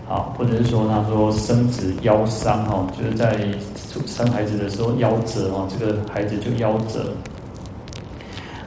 [0.07, 3.37] 好，或者是说他说生子夭伤哦，就是在
[4.07, 7.13] 生孩子的时候夭折哦，这个孩子就夭折。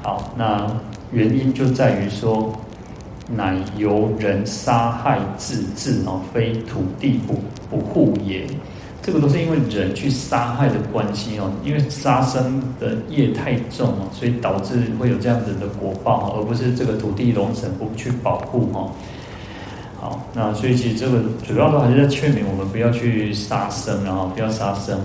[0.03, 0.67] 好，那
[1.13, 2.53] 原因就在于说，
[3.29, 8.47] 乃由人杀害自治哦，非土地不不护也。
[9.03, 18.91] 这个都是因为人去杀害的关系哦，因为杀生的业太重哦，所以导致会有这样子的果报，而不是这个土地龙神不去保护哦。
[19.99, 24.99] 好，那所以其实这个主要都还是在劝勉我们不要去杀生，然后不要杀生。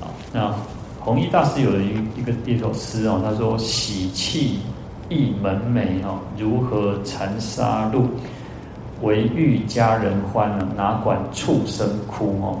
[0.00, 0.54] 好，那
[1.02, 4.60] 弘一大师有一一个一首诗哦，他说：“喜气
[5.08, 8.02] 溢门楣哦，如何残杀戮？
[9.02, 12.58] 唯欲家人欢，哪管畜生哭哦。”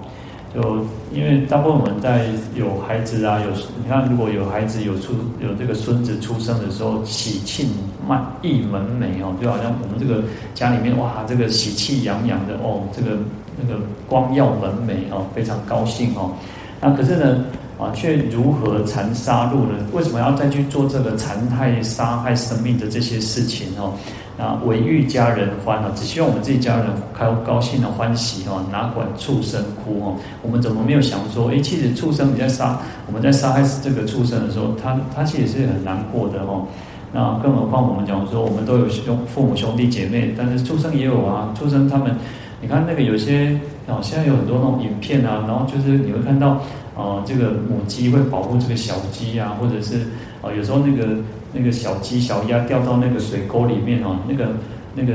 [0.52, 0.78] 就
[1.12, 2.26] 因为大部分我们在
[2.56, 3.50] 有孩子啊，有
[3.80, 7.68] 你看，如果有孩子有出有这个孙子出生的时候，喜庆
[8.04, 13.16] 满溢门楣哦，就好像我们这个家里面哇，这个喜气洋洋的哦，这个
[13.62, 16.32] 那个光耀门楣哦，非常高兴哦。
[16.80, 17.44] 那可是呢
[17.80, 19.74] 啊，却如何残杀戮呢？
[19.92, 23.94] 为什么要再去做这个残害杀害生命的这些事情哦？
[24.38, 30.16] 啊，为欲家人欢啊，只希望我们自己家人开高兴的欢喜哦，哪管畜生哭哦？
[30.42, 36.66] 我们怎么没有想说，诶，其实畜生你在杀，我们在杀害这个畜生的时候，他他其实是很难过的哦。
[37.12, 42.16] 那更何况我们讲说，我们都有兄父母兄弟姐妹，但是畜生也有啊，畜生他们，
[42.62, 43.58] 你看那个有些
[43.90, 46.62] 哦，现在有很多那种影片啊，然后就是你会看到
[46.94, 50.06] 哦，这个母鸡会保护这个小鸡啊，或者是
[50.40, 51.16] 哦，有时候那个。
[51.52, 54.50] 那个小鸡、小鸭掉到那个水沟里面哦，那个
[54.94, 55.14] 那个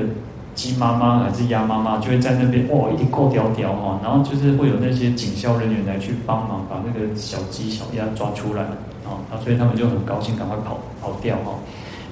[0.53, 8.63] 鸡妈妈还是鸭妈妈就会在那边哇，一直扣掉掉哈，然后就是会有那些警消人员来去帮忙把那个小鸡、小鸭抓出来
[9.05, 11.53] 啊，所以他们就很高兴，赶快跑跑掉哈。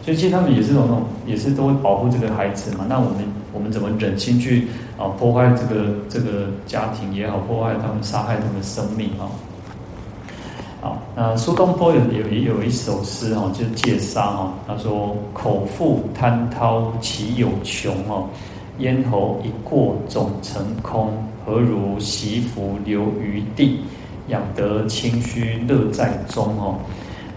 [0.06, 2.86] 所以其实他们也是那种，也是都会保护这个孩子嘛。
[2.88, 4.70] 那我们我们怎么忍心去
[5.04, 9.28] 啊破坏这个这个家庭也好，破坏他们、杀害他们生命啊？
[10.82, 14.54] 好，那苏东坡有有有一首诗哈，就是戒杀哈。
[14.68, 18.28] 他说：“口腹贪饕岂有穷哦，
[18.80, 21.12] 咽喉一过总成空。
[21.46, 23.82] 何如惜福留余地，
[24.30, 26.76] 养得清虚乐在中哦。”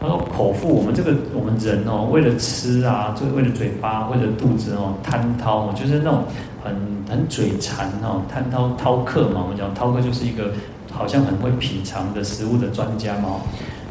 [0.06, 6.22] 他说：“口腹，我们这个我们人哦，为了吃啊，就是为了嘴巴，为了肚子哦，贪饕就是那种
[6.62, 6.74] 很
[7.08, 9.42] 很嘴馋哦，贪饕饕客嘛。
[9.42, 10.50] 我们讲饕客就是一个。”
[10.92, 13.36] 好像很会品尝的食物的专家嘛，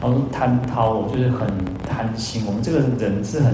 [0.02, 1.48] 然后贪饕就是很
[1.88, 2.42] 贪心。
[2.48, 3.54] 我们这个人是很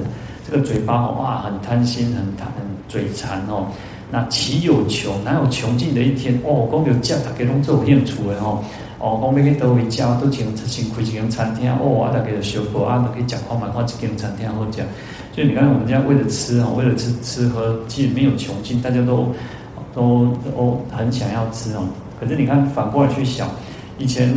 [0.50, 3.68] 这个嘴巴哦，哇，很贪心，很贪很嘴馋哦。
[4.10, 5.22] 那岂有穷？
[5.26, 6.40] 哪有穷尽的一天？
[6.46, 8.64] 哦，讲有家大家拢做演出的哦。
[9.02, 14.86] 哦，讲要去倒位家都请先开一间餐厅哦，啊，大家就小破啊，都可以讲话嘛，开一间餐厅好讲。
[15.34, 19.34] 所以你看，我们这样为了吃哦，为了吃吃喝，其实没有穷尽，大家都
[19.94, 21.84] 都都很想要吃哦。
[22.20, 23.50] 可是你看，反过来去想，
[23.98, 24.32] 以前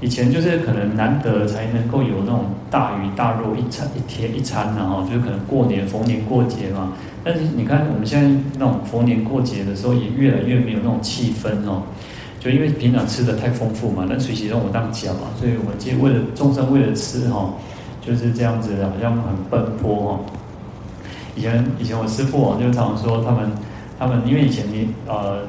[0.00, 6.94] 以前就是可能难得才能够有那种大鱼大肉一餐一天一餐，然后就是可能过年逢年过节嘛。
[7.22, 11.82] 但是你看我们现在那种逢年过节的时候，也越来越没有那种气氛哦。
[12.40, 17.54] 就因为平常吃的太丰富嘛，那随喜让我当讲嘛，所以我们其实为了众生为了吃哈，
[18.04, 20.20] 就是这样子，好像很奔波哈。
[21.36, 23.48] 以前以前我师父哦，就常说他们
[23.98, 25.46] 他们因为以前你呃。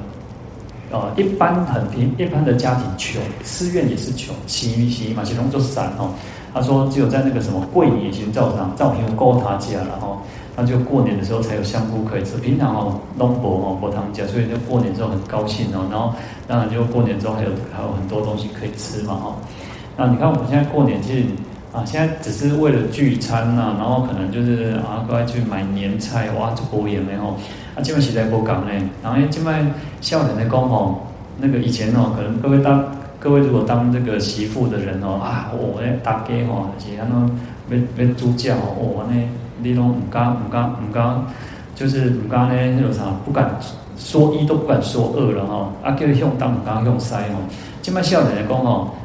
[0.93, 6.09] 呃，一般很平，一般的家庭穷，寺院也是穷，洗洗嘛，其中就散哦。
[6.53, 10.21] 他说，只有在那个什么过年前灶上，灶平高他家了哈，
[10.61, 12.37] 那就过年的时候才有香菇可以吃。
[12.37, 15.87] 平常哦，东伯哦，伯他们家，所以就过年之后很高兴哦。
[15.89, 16.13] 然后
[16.47, 19.35] 当然就过年之后还有还有很多东西可以吃嘛哈。
[19.97, 21.25] 那你看我们现在过年其实
[21.73, 27.21] 啊，现在只是为了聚餐呐，然后可能就是啊，过来去买年菜哇，这过年没有。
[27.73, 28.83] 啊，这边实在不讲嘞。
[29.01, 31.07] 然后诶，这边笑脸的讲吼，
[31.39, 32.85] 那个以前哦，可能各位当
[33.19, 39.27] 各位如果当这个媳妇的人哦，啊，我咧大家吼，是安怎要要煮食哦，安尼
[39.61, 41.23] 你拢唔敢唔敢唔敢，
[41.75, 43.57] 就是唔敢咧那种啥，不敢
[43.97, 45.71] 说一都不敢说二了哈。
[45.83, 47.39] 啊，叫你向东唔敢向西吼。
[47.81, 48.95] 这边笑脸的讲吼，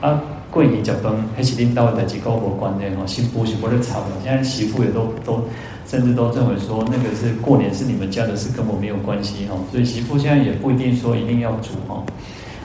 [0.00, 4.06] 啊，过年食饭还是领导的代志，跟我无关系吼，媳妇是不咧吵的。
[4.22, 5.42] 现在媳妇也都都。
[5.88, 12.04] 甚至都认为说那个是过年是你们家的事，跟我没有关系哈，所以媳妇现在也不一定说一定要煮哈。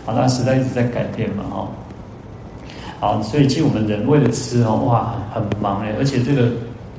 [0.05, 1.67] 好，那时代一直在改变嘛哈。
[2.99, 6.51] 好，所以其实我们人为了吃哦，哇，很忙哎，而且这个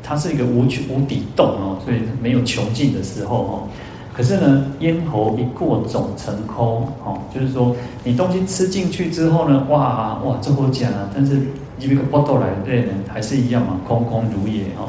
[0.04, 3.68] 它是一个无穷无底洞哦，所以没有穷尽的时候哦。
[4.12, 11.40] 可是呢，咽喉一过总成空哦，就是说你东西吃进去之后呢，哇哇这么讲啊，但是
[11.80, 14.86] 一个波头来对人还是一样嘛，空空如也哦。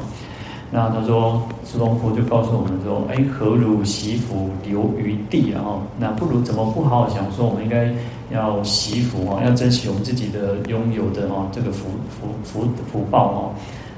[0.72, 7.94] 那他说，师父就告诉我们说，哎，何如惜福留余地，啊那不如怎么不好好想说，我们应该
[8.32, 13.40] 要惜福啊，要珍惜我们自己的拥有的哦，这个福福福福报哦，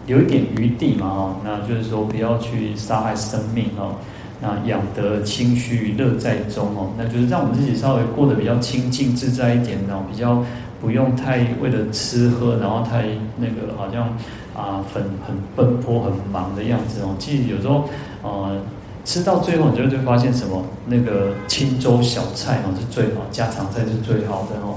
[0.08, 3.94] 留一点余地嘛哦，那就是说不要去杀害生命哦，
[4.42, 10.44] 那养得清虚乐在中哦，那就是让我们自己稍微过得比较清净自在一点哦，比较
[10.82, 13.06] 不用太为了吃喝，然后太
[13.38, 14.10] 那个好像。
[14.58, 17.16] 啊，很很奔波、很忙的样子哦。
[17.20, 17.88] 其实有时候，
[18.24, 18.60] 呃，
[19.06, 20.64] 吃到最后，你就会发现什么？
[20.88, 24.74] 那个清粥小菜哦是最好，家常菜是最好的哦。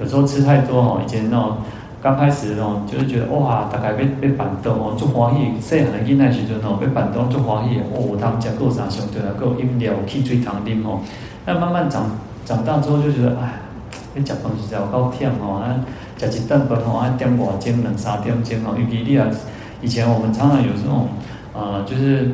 [0.00, 1.58] 有时候吃太多哦，以前那种
[2.00, 5.60] 刚开始哦，就是觉得哇，大概被被板凳哦，做欢喜。
[5.60, 11.00] 细汉的囡仔时阵哦，被板凳做欢喜哦，他们家够啥兄弟啊，够饮料、汽水、糖啉哦。
[11.44, 12.10] 那慢慢长
[12.44, 13.60] 长大之后，就觉得哎，
[14.14, 15.62] 你吃东西真够忝哦。
[15.62, 15.74] 啊
[16.20, 19.26] 食一顿饭哦，啊点外钟两三点钟哦，尤其你啊，
[19.80, 21.06] 以前我们常常有这种，
[21.54, 22.32] 呃，就是，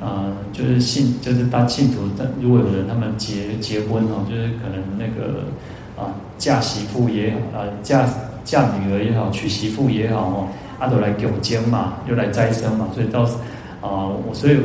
[0.00, 2.02] 呃，就是信，就是当信徒，
[2.40, 5.42] 如果有人他们结结婚哦，就是可能那个
[6.00, 8.06] 啊嫁媳妇也好，啊嫁
[8.46, 13.24] 嫁女儿也好，娶媳妇也好哦，啊都来供经嘛，又来斋生嘛，所以到
[13.82, 14.56] 啊我所以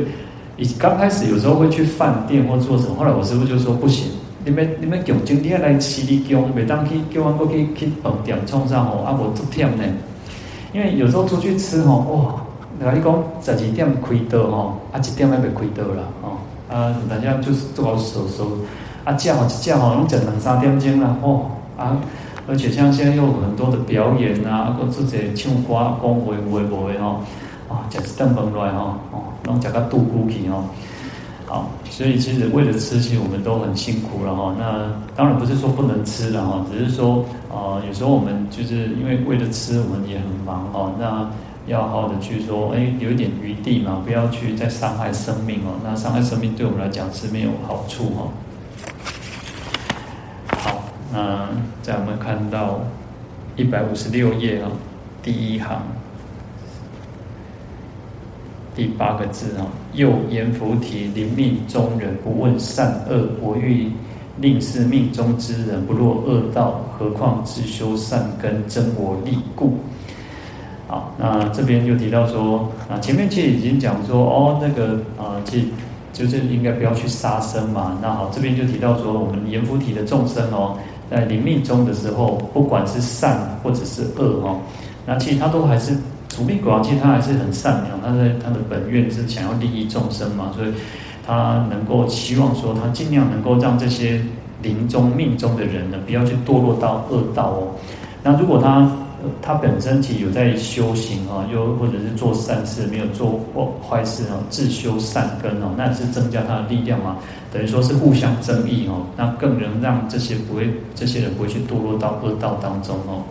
[0.56, 4.06] 以刚开始有时候会去饭店或做什么，后来我师父就说不行。
[4.44, 9.84] 你们你们供经，你要来吃你供，每当去叫完过去去饭店创啥吼，啊无足忝呢。
[10.72, 12.42] 因为有时候出去吃吼，哇，
[12.80, 18.48] 那你讲十二点开刀吼，啊一点还没开刀啦，哦，啊大家就是做好手手，
[19.04, 21.96] 啊叫好叫好，拢整两三点钟啦，哦，啊，
[22.52, 27.22] 而且像现在又有很多的表演啊，各自己唱歌讲话有的无的吼，
[27.66, 30.62] 啊，食一顿饭来吼，哦，拢食到肚咕去吼。
[31.46, 34.54] 好，所以其实为了吃，其实我们都很辛苦了哈。
[34.58, 40.92] 那当然不是说不能吃了哈，只是说、呃，有时候我们就是因为为了吃，我们也很忙哈。
[40.98, 41.26] 那
[41.66, 45.72] 要好好的去说，哎，留一点余地嘛，不要去再伤害生命哦。
[45.82, 48.28] 那伤害生命对我们来讲是没有好处哈。
[51.12, 51.48] 那
[51.82, 52.80] 在我们看到
[53.56, 54.70] 一百五十六页啊，
[55.22, 55.82] 第一行。
[58.74, 63.90] 第八个字啊，又阎浮提临命中人不问善恶，我欲
[64.38, 69.74] 令是命中之人不落恶道，何况自修善根，真我利故。
[70.88, 75.66] 好，那这边就提到说，啊，前面其实已经讲说，哦，那个啊，其实
[76.14, 77.98] 就是应该不要去杀生嘛。
[78.00, 80.78] 那好，这边就提到说，我们阎浮提的众生哦，
[81.12, 84.60] 在临命终的时候，不管是善或者是恶哦，
[85.04, 85.94] 那其实他都还是。
[86.34, 90.68] 主命果，其实他还是很善良，他的他的本愿是想要利益众生嘛，所以
[91.26, 94.18] 他能够希望说，他尽量能够让这些
[94.62, 97.68] 临终命中的人呢，不要去堕落到恶道哦。
[98.22, 98.90] 那如果他
[99.40, 103.40] 他本身其实有在修行啊，又或者是做善事，没有做
[103.88, 107.16] 坏事啊，自修善根哦，那是增加他的力量嘛，
[107.52, 113.22] 等于说是互相增益哦，那更能让这些不会这些人不会去堕落到恶道当中哦。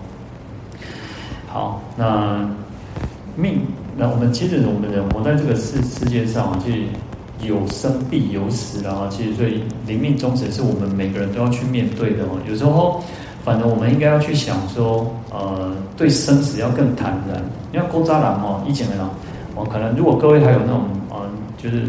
[1.47, 2.49] 好，那。
[3.33, 3.61] 命，
[3.97, 6.79] 那我们其实我们人活在这个世世界上啊，其实
[7.47, 9.07] 有生必有死的啊。
[9.09, 12.37] 其实所以临命终时是我们每个人都要去面对的哦。
[12.47, 13.01] 有时候，
[13.43, 17.41] 反正我们应该要去想说，呃，对生死要更坦然。
[17.73, 19.05] 因为公扎兰哦，以前的人，
[19.55, 21.83] 我可能如果各位还有那种，嗯、呃，就是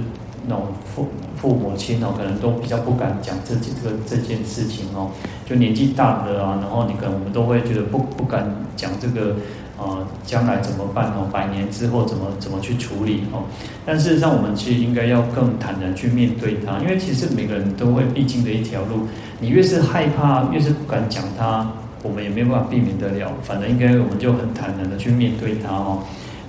[0.47, 5.11] 那种父父母亲哦，可能都比较不敢讲这这个这件事情哦。
[5.45, 9.37] 就年纪大的啊，然后你可能我们都会觉得不不敢讲这个。
[9.83, 11.29] 啊，将来怎么办哦？
[11.33, 13.43] 百年之后怎么怎么去处理哦？
[13.85, 19.09] 但事实上，我们其实应该要更坦然去面对它，因为其实每个人都会必经的一条路。
[19.41, 21.67] 你越是害怕，越是不敢讲它，
[22.05, 23.33] 我们也没有办法避免得了。
[23.43, 25.99] 反正应该我们就很坦然的去面对它哦。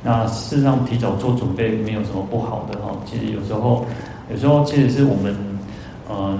[0.03, 2.99] 那事实上，提早做准备没有什么不好的哦。
[3.09, 3.83] 其实有时候，
[4.31, 5.35] 有时候其实是我们，
[6.07, 6.37] 呃。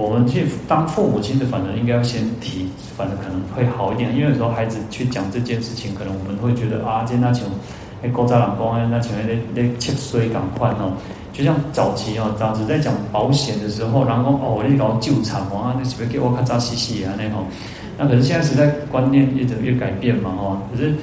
[0.00, 4.16] 我们去当父母亲的，反正应该要先提，反正可能会好一点。
[4.16, 7.44] 因为有时候孩子去讲这件事情，可能我们会觉得啊，今天那请
[8.02, 10.94] 哎，高家长公啊那请那那七岁赶快哦，
[11.34, 17.44] 就像早期哦，早期在讲保险的时候，然后哦，你搞救场啊，那是不是给我咔嚓洗洗啊那种？
[17.98, 20.94] 那可是现在时代观念越来越改变嘛哦，可是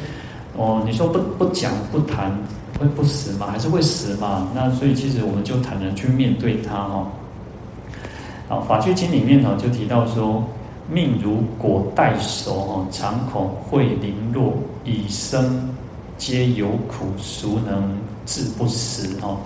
[0.55, 2.35] 哦，你说不不讲不谈
[2.79, 4.47] 会不死嘛，还是会死嘛？
[4.55, 7.05] 那所以其实我们就坦然去面对它哦。
[8.49, 10.43] 啊，《法句经》里面呢就提到说，
[10.89, 14.53] 命如果待熟哦，常恐会零落，
[14.85, 15.69] 以生
[16.17, 19.37] 皆有苦，孰能自不食哦？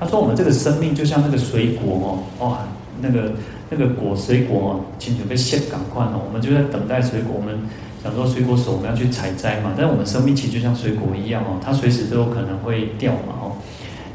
[0.00, 2.58] 他说我们这个生命就像那个水果哦，哇，
[3.00, 3.32] 那个
[3.70, 7.36] 那个果水果哦，请准备现赶快哦，我们就在等待水果。
[7.38, 7.56] 我们
[8.02, 13.47] 想说水果熟，我们要去采摘嘛，但是我们生命其实就像水果一样哦，它随时都有可能会掉嘛。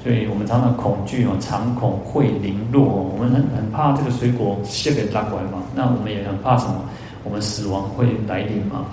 [0.03, 5.63] 所以我们常常恐惧哦，常恐会零落哦，我们很很怕这个水果卸给拉过来嘛。
[5.73, 6.75] 那我们也很怕什么？
[7.23, 8.85] 我们死亡会来临嘛。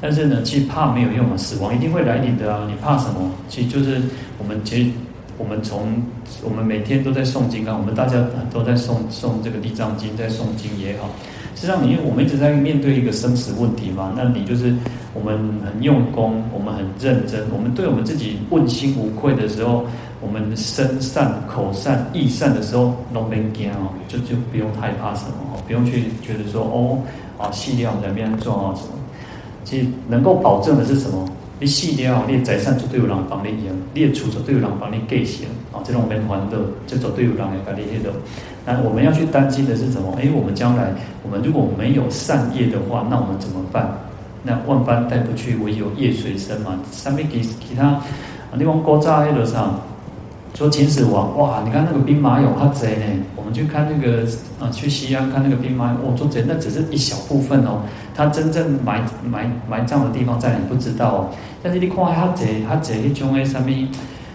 [0.00, 2.66] 但是呢，其实怕没有用啊，死亡一定会来临的啊。
[2.68, 3.30] 你怕什么？
[3.48, 4.00] 其实就是
[4.38, 4.90] 我们其实
[5.38, 6.00] 我们从
[6.44, 11.08] 我们每天都在诵经啊，我们大家都在诵诵这个地藏经，在诵经也好。
[11.54, 14.72] 实际上，你因为我们一直在面对一个生死问题嘛，那你就是
[15.12, 19.84] 我们很用功，我们很认真，我们对我们自己问心无愧的时候，
[20.20, 26.98] 我们身善、口善、意善的时候，都没惊哦，就就不用害怕什么哦，不用去觉得说哦
[27.38, 28.90] 啊，细料在边做啊什么。
[29.64, 31.28] 其实能够保证的是什么？
[31.60, 36.56] 你细料，你财产绝对有人帮你养，你的厝绝对有人帮你给钱啊，这种免烦恼，
[36.86, 38.12] 就绝对有人来帮你那种。
[38.64, 40.14] 那我们要去担心的是什么？
[40.20, 40.92] 诶，我们将来，
[41.22, 43.90] 我们如果没有善业的话，那我们怎么办？
[44.44, 46.78] 那万般带不去，唯有业随身嘛。
[46.92, 48.02] 上面给其他啊，
[48.56, 49.80] 你往高炸那个上，
[50.54, 53.04] 说秦始皇哇，你看那个兵马俑，他贼呢。
[53.36, 54.24] 我们去看那个
[54.60, 57.82] 啊，去西安看那个兵马俑，哦，说贼那只是一小部分哦。
[58.14, 60.58] 他真正埋埋埋葬的地方在哪？
[60.68, 61.30] 不知道。
[61.62, 63.88] 但是你看他贼，他贼一种诶上面。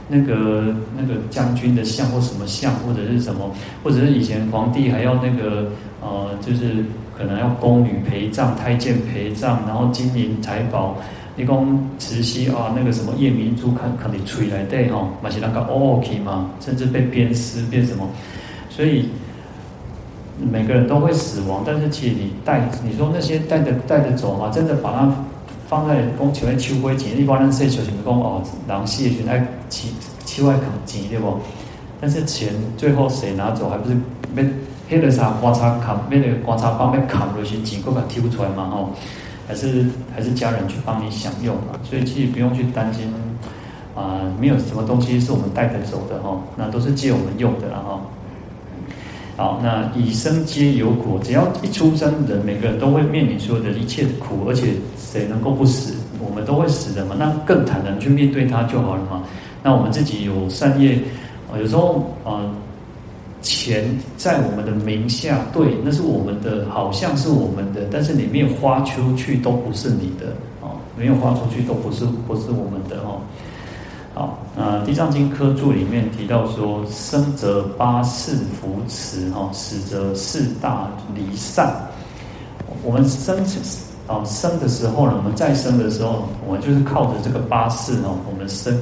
[0.10, 3.50] 那个那个将军的像或什么像，或者是什么，
[3.82, 5.70] 或者是以前皇帝还要那个
[6.02, 6.86] 呃，就是
[7.18, 10.98] 可能要宫女陪葬、太监陪葬，然后金银财宝，
[11.36, 18.08] 你讲慈禧啊，那个什么夜明珠看看你吹来对哈，马其那个 OK 嘛，甚至被鞭尸变什么，
[18.70, 19.10] 所以
[20.40, 25.14] 每个人都会死亡，但是其实你带，你说那些带着带着走嘛，真的把它。
[25.66, 29.92] 放在讲像咧抽灰钱，一般人说就是讲哦，人死的时爱七
[30.24, 30.54] 七外
[30.86, 31.40] 钱对不？
[32.00, 33.98] 但是钱最后谁拿走，还不是
[34.36, 34.46] 被
[34.88, 38.90] 黑的啥刮擦砍，被那个刮擦棒被砍了些钱，根本提不出来嘛哦，
[39.48, 39.86] 还是
[40.16, 43.08] 还是家人去帮你享用嘛，所以其实不用去担心
[43.96, 48.02] 啊、呃，没有什么东西是我们带得走的哈，那都是借我们用的了哈。
[49.36, 54.74] 好，那以生皆有苦，只要一出生人，每个人都会面临所有的一切的苦，而且。
[55.14, 55.94] 谁能够不死？
[56.20, 59.22] 我们都会死的嘛，那更坦然去面对它就好了嘛。
[59.62, 60.96] 那我们自己有善业，
[61.52, 62.42] 啊，有时候啊，
[63.44, 70.28] 钱在我们的名下，对，那是我们的，好像是我们的，但是你没有花出去，都不是你的
[70.66, 73.22] 啊，没有花出去，都不是不是我们的哦。
[74.16, 81.72] 好，那《地藏经》科注里面提到说，生则八世扶持，哈，死则四大离散。
[82.82, 83.38] 我们生。
[84.06, 88.78] 哦，生的时候呢，我们再生的时候，我们就是靠着这个八识哦，我们生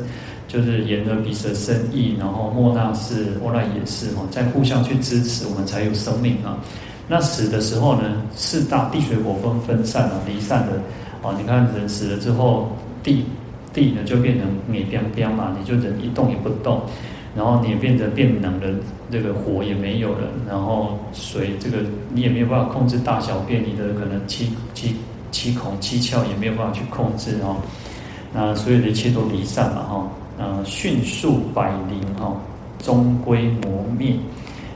[0.52, 6.58] 就是沿着彼此的生意，然后莫那识、阿赖耶识哦，在互相去支持，我们才有生命啊。
[7.08, 10.74] 那死的时候呢，四大地水火风分散了，离散的
[11.22, 11.34] 哦。
[11.40, 12.70] 你看人死了之后，
[13.02, 13.24] 地
[13.72, 16.82] 地呢就变成灭冰冰嘛，你就人一动也不动。
[17.34, 18.78] 然后你也变得变冷了，
[19.10, 21.78] 这个火也没有了，然后水这个
[22.14, 24.98] 你也没有办法控制大小便，你的可能七七
[25.32, 27.56] 七孔七窍也没有办法去控制哦。
[28.34, 30.06] 那所有的一切都离散了哈，
[30.42, 32.34] 呃，迅速百龄哈，
[32.80, 34.16] 终归磨灭，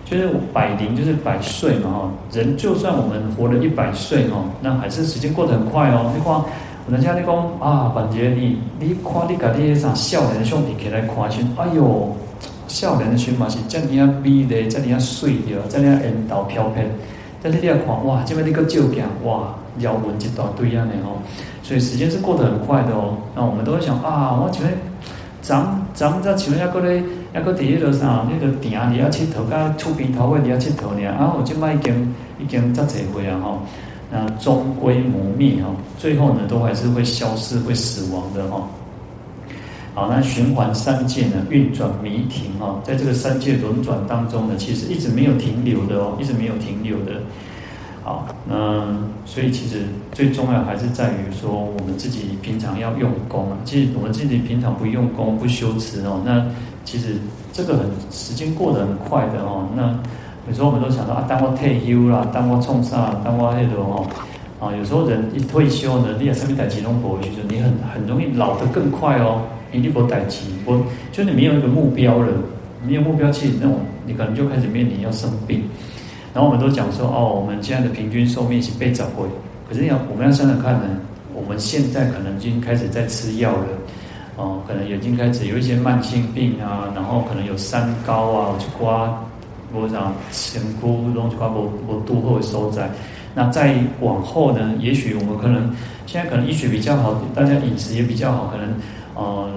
[0.05, 2.11] 就是百龄就是百岁嘛哈。
[2.31, 6.11] 人就算我们活了一百岁哈，那还是时间过得很快哦。
[6.15, 6.39] 你看，
[6.87, 12.15] 人家你讲啊，反正你你看你家啲啥少年的兄弟起来看去，哎呦。
[12.67, 16.83] 少年的时嘛是这样啊美丽，这样啊水的，这样烟道飘飘。
[17.41, 21.21] 但是你要看哇，这边那个旧镜哇，摇纹一大堆啊，然后，
[21.61, 23.17] 所以时间是过得很快的哦。
[23.35, 24.73] 那我们都会想啊，我请问，
[25.45, 27.03] 咱咱在请问一个咧，
[27.35, 31.07] 一个第一个啥，那个店里要佚佗，甲厝边头尾里要佚佗呢。
[31.11, 33.59] 啊，我今麦已经已经在这回啊哈，
[34.11, 35.69] 那终归磨灭哈，
[35.99, 38.67] 最后呢都还是会消失、会死亡的哈。
[39.93, 47.21] 好，那循环三界呢，运转弥停哈，在这个三界轮转当中呢，其实一直没有停留的哦，一直没有停留的。
[48.05, 48.85] 好，那
[49.25, 49.81] 所以其实
[50.11, 53.57] 最重要还是在于说，我们自己平常要用功啊。
[53.65, 56.45] 其实我们自己平常不用功、不修持哦，那
[56.83, 57.15] 其实
[57.51, 59.67] 这个很时间过得很快的哦。
[59.75, 59.97] 那
[60.47, 64.05] 有时候我们都想到啊，当我退休啦，当我冲上，当我那个哦，
[64.59, 69.41] 啊，有时候人一退休呢，你也身边带几栋佛，其实你很很容易老得更快哦。
[69.71, 70.79] 你不待机，我
[71.11, 72.27] 就你没有一个目标了，
[72.85, 75.63] 没有目标，其实那种你可能就开始面临要生病。
[76.35, 79.25] 然后我们都讲说，哦，我们现在的平均寿命是被找回，
[79.69, 80.83] 可是要我们要想想看呢，
[81.33, 83.67] 我们现在可能已经开始在吃药了，
[84.35, 89.17] 哦，可能已经开始有一些慢性病啊，然后可能有三高啊，去刮，
[89.73, 92.89] 我想前哭，然后去刮我我肚后收窄。
[93.33, 95.73] 那再往后呢，也许我们可能
[96.05, 98.67] 现在可能医学比较好，大家饮食也比较好，可能。
[99.17, 99.49] 呃，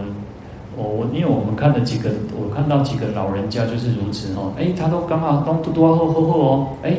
[0.82, 6.96] 我因为我们看了几个，我看到几个老人家就是如此哦，哎，他都刚好都都好好好哦，哎，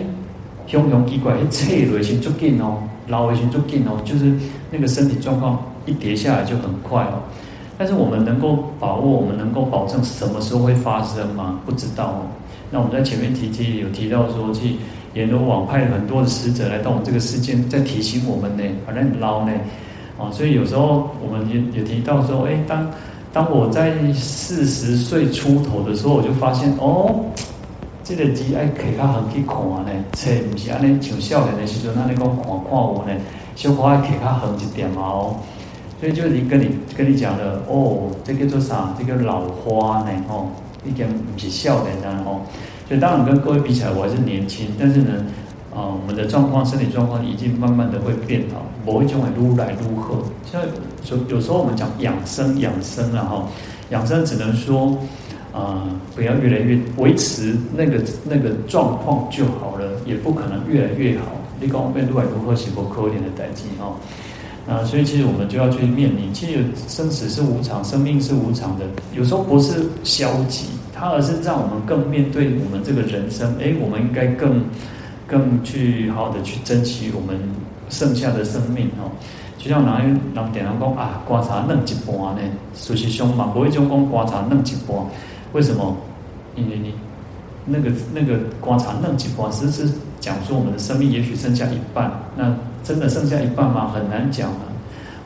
[0.68, 2.78] 雄雄奇怪，一切类型足紧哦，
[3.08, 4.34] 老类型足紧哦，就是
[4.70, 7.24] 那个身体状况一跌下来就很快哦。
[7.78, 11.62] 但是我们能够把握，我们能够保证什么时候会发生吗？
[11.66, 12.22] 不知道哦。
[12.70, 14.76] 那我们在前面提提有提到说，去
[15.14, 19.54] 阎罗王派很多的使者来到我们这个世界，在提醒我们呢，反正很捞呢，
[20.18, 22.86] 哦，所以有时候我们也也提到说，哎，当
[23.32, 27.26] 当我在四十岁出头的时候，我就发现哦，
[28.04, 29.56] 这个机爱可以较远去看
[29.86, 33.14] 呢，切不是安尼像少年的时阵，那你讲看看我呢，
[33.56, 35.36] 小可爱可以较远一点嘛哦。
[36.00, 38.96] 所以就已经跟你跟你讲了哦，这叫做啥？
[38.98, 40.10] 这个老花呢？
[40.30, 40.48] 哦，
[40.86, 42.42] 已经不是少年的哦。
[42.88, 45.12] 所以当然跟各位比起来，我还是年轻，但是呢，
[45.76, 50.18] 啊、我们的状况，身体状况已经慢慢的会变好，某一种会愈来愈好。
[50.50, 50.62] 像
[51.04, 53.48] 所以有时候我们讲养生养生啊哈，
[53.90, 54.98] 养生只能说
[55.52, 55.84] 啊、
[56.16, 61.26] 不要越来越维持那个那个状况就好了，也不可能越来越好。
[61.60, 63.96] 你讲我们愈来愈好是不可怜的代志哈。
[64.72, 68.86] 啊，所以其实我们就要去面临，其实生死是无常，生命是无常的。
[69.16, 73.56] 有时候不是消极，它而是让我们更面对我们这个人生。
[73.60, 74.64] 哎，我们应该更
[75.28, 77.36] 更去好好的去珍惜我们
[77.90, 79.10] 剩下的生命哦。
[79.60, 82.42] 就像人人点人讲啊，观察嫩一半呢，
[82.74, 84.98] 熟悉凶嘛，不会就讲观察嫩一半。
[85.54, 85.96] 为什么？
[86.56, 86.96] 因为你
[87.66, 89.88] 那个那个观察嫩一半，只是
[90.20, 92.52] 讲说我们的生命也许剩下一半，那。
[92.82, 93.92] 真的剩下一半吗？
[93.94, 94.64] 很难讲啊！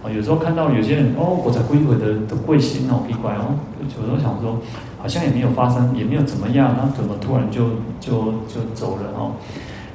[0.02, 4.58] 哦，有时候看到有些人哦，我才归回的的贵心哦，奇怪哦，有时候想说，
[5.00, 7.70] 好像也没有发生，也没有怎么样，那怎么突然就
[8.02, 9.34] 就就走了哦？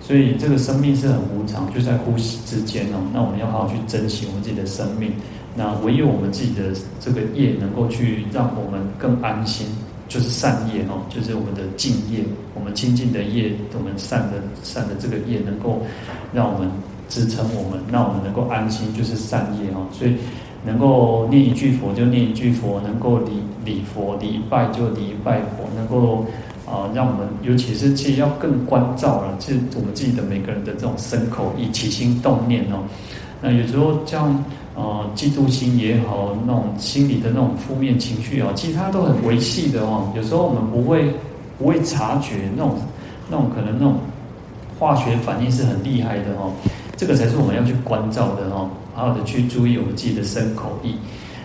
[0.09, 2.97] 所以这个生命是很无常，就在呼吸之间哦。
[3.13, 5.13] 那我们要好好去珍惜我们自己的生命。
[5.55, 9.67] 那唯有我们自己的这个业能够去让我们更安心，
[10.09, 15.83] 就是善业哦，就是我们的净业，我们清净的业，我们善的善的这个业，能够
[16.33, 16.67] 让我们。
[17.11, 19.81] 支撑我们，让我们能够安心，就是善业哦。
[19.91, 20.13] 所以
[20.63, 23.33] 能够念一句佛就念一句佛，能够礼
[23.65, 26.27] 礼佛礼拜就礼拜佛，能够
[26.71, 32.85] 啊、让我们尤其是其实要更关照了，其实我们自己的每个人的这种身口意起心动念哦。
[33.41, 34.45] 那有时候像
[34.75, 40.13] 呃嫉妒心也好，那种心里的那种负面情绪啊，其实它都很维系的哦。
[40.15, 41.11] 有时候我们不会
[41.57, 42.77] 不会察觉那种
[43.31, 43.97] 那种可能那种
[44.79, 46.53] 化学反应是很厉害的哦。
[46.97, 50.97] 这个才是我们要去关照的哦，好好的去注意我们自己的身口意。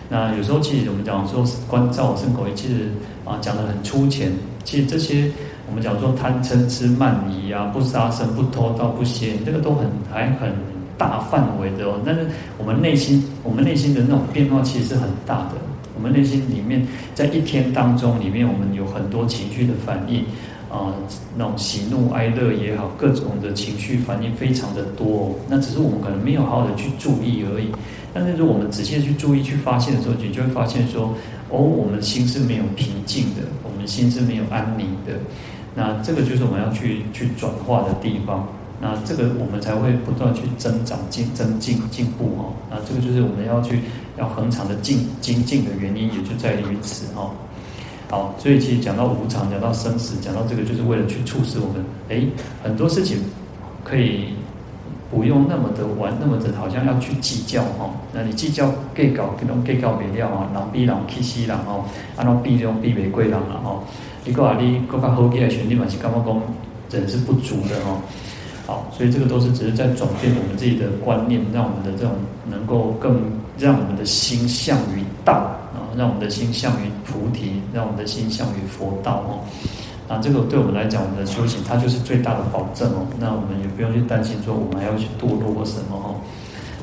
[0.09, 2.89] 那有时候其实我们讲说关照身口意，其实
[3.23, 4.31] 啊讲的很粗浅。
[4.63, 5.29] 其实这些
[5.67, 10.53] 我们讲说贪嗔痴慢疑啊，不杀生、不偷盗、不邪，这个都很还很
[10.97, 11.99] 大范围的哦。
[12.05, 12.25] 但是
[12.57, 15.51] 我们内心，我们内心的那种变化其实是很大的。
[15.95, 20.25] 我们内心里面，在一天当中里面，我们有很多情绪的反应。
[20.73, 20.91] 啊，
[21.37, 27.67] 那种喜怒哀乐也好，各种的情绪反应非常的多，哦那只是我们可能没有好好的去注意而已。
[28.11, 31.13] 但是如果我们仔细去注意、去发现的时候，你就会发现说，
[31.53, 35.13] 哦，我们心是没有平静的，我们心是没有安宁的。
[35.75, 38.47] 那这个就是我们要去去转化的地方。
[38.81, 42.51] 那这个我们才会不断去增长、进增进、进步哈。
[42.71, 43.79] 那这个就是我们要去
[44.17, 47.31] 要恒常的进精进的原因，也就在于此哈。
[48.09, 52.25] 好，所以其实讲到无常，讲到生死，讲到这个，就是为了去促使我们，哎，
[52.63, 53.19] 很多事情
[53.83, 54.33] 可以
[55.13, 57.89] 不用那么的玩，那么的好像要去计较哈。
[58.11, 61.85] 那你计较计较，跟种计较没了啊，人比人气死人哦，
[62.15, 63.79] 啊，那比这种比袂过人了哈。
[64.25, 66.41] 你讲啊，你更加好起来，兄弟嘛是感觉讲
[66.91, 68.01] 人是不足的哈。
[68.65, 72.15] 好，所以这个都是只是在转变我们自己的观念，让我们的这种
[72.49, 73.21] 能够更
[73.57, 75.83] 让我们的心向于道啊。
[75.95, 79.45] 让我们的心向于菩提，让我们的心向于佛道哦。
[80.07, 83.07] 那这个对我们来讲，我们的修行它就是最大的保证哦。
[83.19, 86.15] 那我们也不用去担心说我们还要去堕落或什么哦。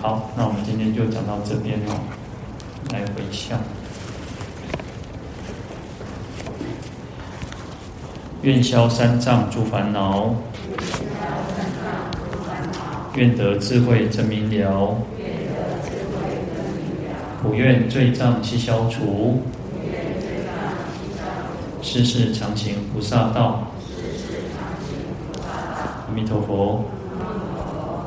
[0.01, 1.95] 好，那我们今天就讲到这边哦。
[2.93, 3.57] 来回向，
[8.43, 10.35] 愿消三障诸烦恼，
[13.15, 14.97] 愿得智慧真明了。
[17.41, 19.41] 普愿罪障悉消除，
[21.83, 23.73] 世事常情菩萨道。
[25.43, 26.85] 阿弥陀佛。